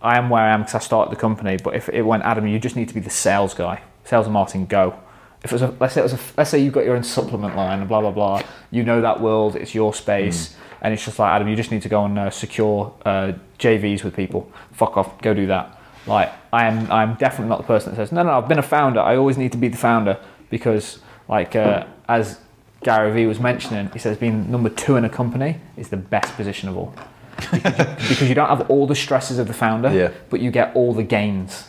I 0.00 0.16
am 0.16 0.30
where 0.30 0.42
I 0.42 0.50
am 0.50 0.60
because 0.60 0.76
I 0.76 0.78
started 0.78 1.10
the 1.10 1.20
company. 1.20 1.56
But 1.62 1.74
if 1.74 1.88
it 1.88 2.02
went 2.02 2.22
Adam, 2.22 2.46
you 2.46 2.58
just 2.58 2.76
need 2.76 2.88
to 2.88 2.94
be 2.94 3.00
the 3.00 3.10
sales 3.10 3.52
guy, 3.52 3.82
sales 4.04 4.26
and 4.26 4.32
marketing, 4.32 4.66
go. 4.66 4.98
If 5.42 5.52
it 5.52 5.54
was 5.54 5.62
a, 5.62 5.74
let's 5.80 5.94
say 5.94 6.00
it 6.00 6.04
was 6.04 6.12
a, 6.14 6.20
let's 6.36 6.50
say 6.50 6.60
you've 6.60 6.72
got 6.72 6.84
your 6.84 6.96
own 6.96 7.02
supplement 7.02 7.56
line 7.56 7.80
and 7.80 7.88
blah 7.88 8.00
blah 8.00 8.12
blah, 8.12 8.42
you 8.70 8.84
know 8.84 9.00
that 9.00 9.20
world, 9.20 9.56
it's 9.56 9.74
your 9.74 9.92
space, 9.92 10.56
and 10.80 10.94
it's 10.94 11.04
just 11.04 11.18
like 11.18 11.32
Adam, 11.32 11.48
you 11.48 11.56
just 11.56 11.72
need 11.72 11.82
to 11.82 11.88
go 11.88 12.04
and 12.04 12.18
uh, 12.18 12.30
secure 12.30 12.94
uh, 13.04 13.32
JVs 13.58 14.04
with 14.04 14.14
people. 14.14 14.50
Fuck 14.72 14.96
off, 14.96 15.20
go 15.22 15.34
do 15.34 15.46
that. 15.46 15.80
Like 16.06 16.32
I 16.52 16.64
am, 16.66 16.90
I'm 16.90 17.14
definitely 17.14 17.48
not 17.50 17.58
the 17.58 17.64
person 17.66 17.90
that 17.92 17.96
says 17.96 18.12
no, 18.12 18.22
no. 18.22 18.30
I've 18.30 18.48
been 18.48 18.58
a 18.58 18.62
founder. 18.62 19.00
I 19.00 19.16
always 19.16 19.36
need 19.36 19.52
to 19.52 19.58
be 19.58 19.68
the 19.68 19.76
founder 19.76 20.18
because, 20.48 21.00
like, 21.28 21.54
uh, 21.54 21.84
as 22.08 22.38
Gary 22.82 23.12
Vee 23.12 23.26
was 23.26 23.40
mentioning, 23.40 23.90
he 23.92 23.98
says 23.98 24.16
being 24.16 24.50
number 24.50 24.70
two 24.70 24.96
in 24.96 25.04
a 25.04 25.10
company 25.10 25.60
is 25.76 25.88
the 25.90 25.96
best 25.96 26.34
position 26.36 26.68
of 26.68 26.76
all 26.76 26.94
because 27.36 27.78
you, 27.78 27.84
because 28.08 28.28
you 28.28 28.34
don't 28.34 28.48
have 28.48 28.70
all 28.70 28.86
the 28.86 28.94
stresses 28.94 29.38
of 29.38 29.46
the 29.48 29.52
founder, 29.52 29.92
Yeah. 29.92 30.10
but 30.30 30.40
you 30.40 30.50
get 30.50 30.74
all 30.74 30.94
the 30.94 31.02
gains. 31.02 31.68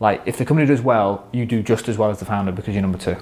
Like 0.00 0.22
if 0.26 0.38
the 0.38 0.44
company 0.44 0.66
does 0.66 0.80
well, 0.80 1.26
you 1.32 1.44
do 1.44 1.62
just 1.62 1.88
as 1.88 1.98
well 1.98 2.10
as 2.10 2.20
the 2.20 2.24
founder 2.24 2.52
because 2.52 2.74
you're 2.74 2.82
number 2.82 2.98
two, 2.98 3.16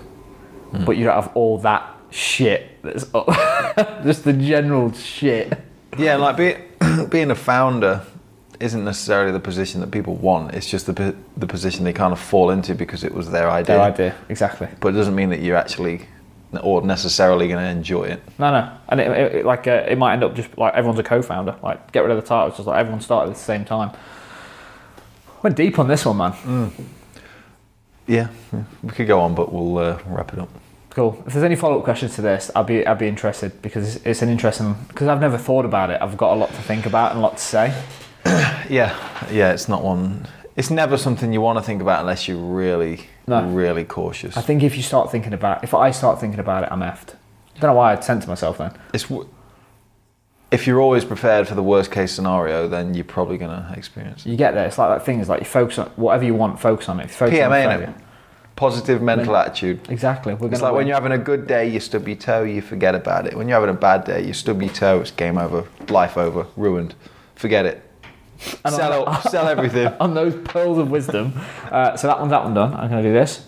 but 0.84 0.96
you 0.96 1.04
don't 1.04 1.14
have 1.14 1.32
all 1.34 1.58
that 1.58 1.90
shit. 2.10 2.82
That's 2.82 3.06
up. 3.14 3.26
just 4.04 4.24
the 4.24 4.32
general 4.34 4.92
shit. 4.92 5.58
Yeah, 5.98 6.16
like 6.16 6.36
be, 6.36 6.54
being 7.10 7.30
a 7.30 7.34
founder 7.34 8.02
isn't 8.58 8.84
necessarily 8.84 9.32
the 9.32 9.40
position 9.40 9.80
that 9.82 9.90
people 9.90 10.14
want. 10.14 10.54
It's 10.54 10.68
just 10.70 10.86
the 10.86 11.14
the 11.36 11.46
position 11.46 11.84
they 11.84 11.92
kind 11.92 12.12
of 12.12 12.18
fall 12.20 12.50
into 12.50 12.74
because 12.74 13.04
it 13.04 13.12
was 13.14 13.30
their 13.30 13.50
idea. 13.50 13.76
Their 13.76 13.80
idea, 13.80 14.14
exactly. 14.28 14.68
But 14.80 14.88
it 14.88 14.92
doesn't 14.96 15.14
mean 15.14 15.30
that 15.30 15.40
you're 15.40 15.56
actually 15.56 16.06
or 16.62 16.80
necessarily 16.80 17.48
going 17.48 17.62
to 17.62 17.68
enjoy 17.68 18.04
it. 18.04 18.22
No, 18.38 18.50
no, 18.50 18.70
and 18.88 19.00
it, 19.00 19.10
it, 19.10 19.34
it- 19.36 19.44
like 19.44 19.66
uh, 19.66 19.84
it 19.88 19.98
might 19.98 20.14
end 20.14 20.24
up 20.24 20.34
just 20.34 20.56
like 20.56 20.72
everyone's 20.74 20.98
a 20.98 21.02
co-founder. 21.02 21.56
Like 21.62 21.92
get 21.92 22.00
rid 22.00 22.10
of 22.12 22.16
the 22.16 22.26
title. 22.26 22.48
It's 22.48 22.56
just 22.56 22.66
like 22.66 22.78
everyone 22.78 23.00
started 23.02 23.30
at 23.30 23.36
the 23.36 23.42
same 23.42 23.64
time. 23.64 23.90
Went 25.42 25.56
deep 25.56 25.78
on 25.78 25.86
this 25.88 26.06
one, 26.06 26.16
man. 26.16 26.72
Yeah, 28.06 28.28
yeah. 28.52 28.62
we 28.82 28.90
could 28.90 29.06
go 29.06 29.20
on, 29.20 29.34
but 29.34 29.52
we'll 29.52 29.76
uh, 29.78 29.98
wrap 30.06 30.32
it 30.32 30.38
up. 30.38 30.48
Cool. 30.96 31.22
If 31.26 31.34
there's 31.34 31.44
any 31.44 31.56
follow-up 31.56 31.84
questions 31.84 32.14
to 32.14 32.22
this, 32.22 32.50
I'd 32.56 32.64
be 32.64 32.86
I'll 32.86 32.94
be 32.96 33.06
interested 33.06 33.60
because 33.60 33.96
it's, 33.96 34.06
it's 34.06 34.22
an 34.22 34.30
interesting 34.30 34.74
because 34.88 35.08
I've 35.08 35.20
never 35.20 35.36
thought 35.36 35.66
about 35.66 35.90
it. 35.90 36.00
I've 36.00 36.16
got 36.16 36.32
a 36.32 36.38
lot 36.40 36.48
to 36.48 36.62
think 36.62 36.86
about 36.86 37.10
and 37.10 37.20
a 37.20 37.22
lot 37.22 37.36
to 37.36 37.42
say. 37.42 37.82
Yeah, 38.70 38.96
yeah. 39.30 39.52
It's 39.52 39.68
not 39.68 39.84
one. 39.84 40.26
It's 40.56 40.70
never 40.70 40.96
something 40.96 41.34
you 41.34 41.42
want 41.42 41.58
to 41.58 41.62
think 41.62 41.82
about 41.82 42.00
unless 42.00 42.26
you're 42.26 42.38
really, 42.38 43.08
No. 43.26 43.44
really 43.46 43.84
cautious. 43.84 44.36
I 44.38 44.40
think 44.40 44.62
if 44.64 44.74
you 44.76 44.82
start 44.82 45.12
thinking 45.12 45.34
about, 45.34 45.62
if 45.62 45.74
I 45.74 45.90
start 45.90 46.18
thinking 46.18 46.40
about 46.40 46.64
it, 46.64 46.70
I'm 46.72 46.80
effed. 46.80 47.10
I 47.56 47.60
don't 47.60 47.70
know 47.70 47.74
why 47.76 47.92
I'd 47.92 48.02
sent 48.02 48.22
to 48.22 48.28
myself 48.28 48.56
then. 48.58 48.72
it's 48.94 49.04
w- 49.04 49.28
if 50.50 50.66
you're 50.66 50.80
always 50.80 51.04
prepared 51.04 51.46
for 51.46 51.54
the 51.54 51.62
worst 51.62 51.90
case 51.92 52.10
scenario, 52.10 52.66
then 52.66 52.94
you're 52.94 53.04
probably 53.04 53.36
going 53.36 53.50
to 53.50 53.72
experience 53.76 54.24
it. 54.26 54.30
You 54.30 54.36
get 54.36 54.54
there. 54.54 54.66
It's 54.66 54.78
like 54.78 54.98
that 54.98 55.04
thing 55.04 55.20
is 55.20 55.28
like 55.28 55.40
you 55.40 55.46
focus 55.46 55.78
on 55.78 55.88
whatever 55.96 56.24
you 56.24 56.34
want, 56.34 56.58
focus 56.58 56.88
on 56.88 56.98
it. 57.00 57.10
Focus 57.10 57.38
on 57.38 57.50
PMA, 57.50 57.64
failure- 57.68 57.86
innit? 57.88 58.02
Positive 58.56 59.02
mental 59.02 59.36
attitude. 59.36 59.80
Exactly. 59.90 60.32
We're 60.34 60.50
It's 60.50 60.62
like 60.62 60.72
when 60.72 60.86
you're 60.86 60.96
having 60.96 61.12
a 61.12 61.18
good 61.18 61.46
day, 61.46 61.68
you 61.68 61.78
stub 61.78 62.08
your 62.08 62.16
toe, 62.16 62.42
you 62.42 62.62
forget 62.62 62.94
about 62.94 63.26
it. 63.26 63.34
When 63.36 63.48
you're 63.48 63.60
having 63.60 63.74
a 63.74 63.78
bad 63.78 64.04
day, 64.04 64.26
you 64.26 64.32
stub 64.32 64.62
your 64.62 64.72
toe, 64.72 65.00
it's 65.00 65.10
game 65.10 65.36
over, 65.36 65.64
life 65.90 66.16
over, 66.16 66.46
ruined. 66.56 66.94
Forget 67.34 67.66
it. 67.66 67.82
And 68.64 68.72
on 68.72 68.72
Sell, 68.72 69.04
that- 69.04 69.22
sell 69.30 69.46
everything. 69.48 69.88
on 70.00 70.14
those 70.14 70.34
pearls 70.48 70.78
of 70.78 70.90
wisdom. 70.90 71.34
Uh, 71.70 71.96
so 71.96 72.06
that 72.06 72.18
one's 72.18 72.30
that 72.30 72.44
one 72.44 72.54
done. 72.54 72.72
I'm 72.74 72.88
going 72.90 73.02
to 73.02 73.08
do 73.08 73.12
this. 73.12 73.46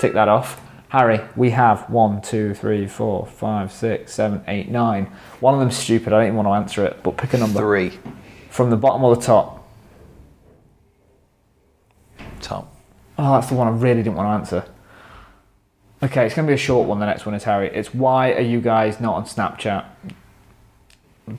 Tick 0.00 0.14
that 0.14 0.28
off. 0.28 0.60
Harry, 0.88 1.20
we 1.36 1.50
have 1.50 1.90
one, 1.90 2.22
two, 2.22 2.54
three, 2.54 2.86
four, 2.86 3.26
five, 3.26 3.70
six, 3.72 4.14
seven, 4.14 4.42
eight, 4.48 4.68
nine. 4.70 5.04
One 5.40 5.52
of 5.52 5.60
them's 5.60 5.76
stupid. 5.76 6.12
I 6.14 6.18
don't 6.18 6.26
even 6.28 6.36
want 6.36 6.46
to 6.46 6.52
answer 6.52 6.84
it, 6.86 7.02
but 7.02 7.16
pick 7.18 7.34
a 7.34 7.38
number 7.38 7.58
Three. 7.60 7.98
from 8.50 8.70
the 8.70 8.76
bottom 8.76 9.04
or 9.04 9.16
the 9.16 9.20
top. 9.22 9.68
Tom. 12.40 12.68
Oh, 13.18 13.34
that's 13.34 13.48
the 13.48 13.54
one 13.54 13.68
I 13.68 13.70
really 13.70 14.02
didn't 14.02 14.16
want 14.16 14.26
to 14.26 14.54
answer. 14.54 14.70
Okay, 16.02 16.26
it's 16.26 16.34
going 16.34 16.46
to 16.46 16.50
be 16.50 16.54
a 16.54 16.58
short 16.58 16.86
one. 16.86 17.00
The 17.00 17.06
next 17.06 17.24
one 17.24 17.34
is 17.34 17.44
Harry. 17.44 17.68
It's 17.68 17.94
why 17.94 18.32
are 18.32 18.42
you 18.42 18.60
guys 18.60 19.00
not 19.00 19.14
on 19.14 19.24
Snapchat? 19.24 19.86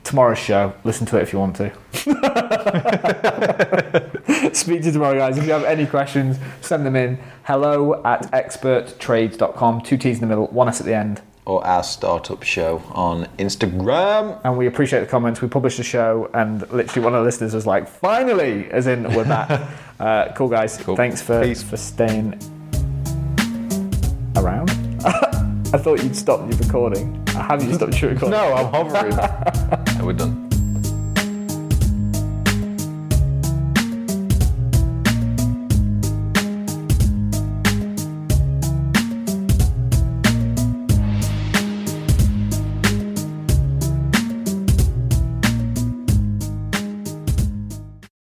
Tomorrow's 0.04 0.38
show. 0.38 0.74
Listen 0.84 1.06
to 1.06 1.18
it 1.18 1.22
if 1.22 1.32
you 1.32 1.38
want 1.38 1.56
to. 1.56 1.72
Speak 4.54 4.80
to 4.80 4.86
you 4.86 4.92
tomorrow, 4.92 5.16
guys. 5.16 5.38
If 5.38 5.46
you 5.46 5.52
have 5.52 5.64
any 5.64 5.86
questions, 5.86 6.38
send 6.60 6.84
them 6.84 6.96
in. 6.96 7.18
Hello 7.44 8.02
at 8.04 8.30
experttrades.com. 8.32 9.82
Two 9.82 9.96
T's 9.96 10.16
in 10.16 10.20
the 10.20 10.26
middle, 10.26 10.48
one 10.48 10.68
S 10.68 10.80
at 10.80 10.86
the 10.86 10.94
end. 10.94 11.22
Or 11.48 11.66
our 11.66 11.82
startup 11.82 12.42
show 12.42 12.82
on 12.92 13.24
Instagram. 13.38 14.38
And 14.44 14.58
we 14.58 14.66
appreciate 14.66 15.00
the 15.00 15.06
comments. 15.06 15.40
We 15.40 15.48
published 15.48 15.78
a 15.78 15.82
show, 15.82 16.28
and 16.34 16.60
literally 16.70 17.02
one 17.02 17.14
of 17.14 17.20
the 17.20 17.24
listeners 17.24 17.54
was 17.54 17.66
like, 17.66 17.88
finally, 17.88 18.70
as 18.70 18.86
in, 18.86 19.04
we're 19.14 19.24
back. 19.24 19.66
uh, 19.98 20.30
cool, 20.34 20.48
guys. 20.48 20.76
Cool. 20.76 20.94
Thanks 20.94 21.22
for, 21.22 21.42
Peace. 21.42 21.62
for 21.62 21.78
staying 21.78 22.34
around. 24.36 24.70
I 25.04 25.78
thought 25.78 26.02
you'd 26.02 26.14
stopped 26.14 26.50
your 26.52 26.58
recording. 26.58 27.26
Have 27.28 27.64
you 27.64 27.72
stopped 27.72 28.00
your 28.02 28.10
recording? 28.14 28.38
No, 28.38 28.52
I'm 28.52 28.70
hovering. 28.70 30.04
we're 30.04 30.12
done. 30.12 30.47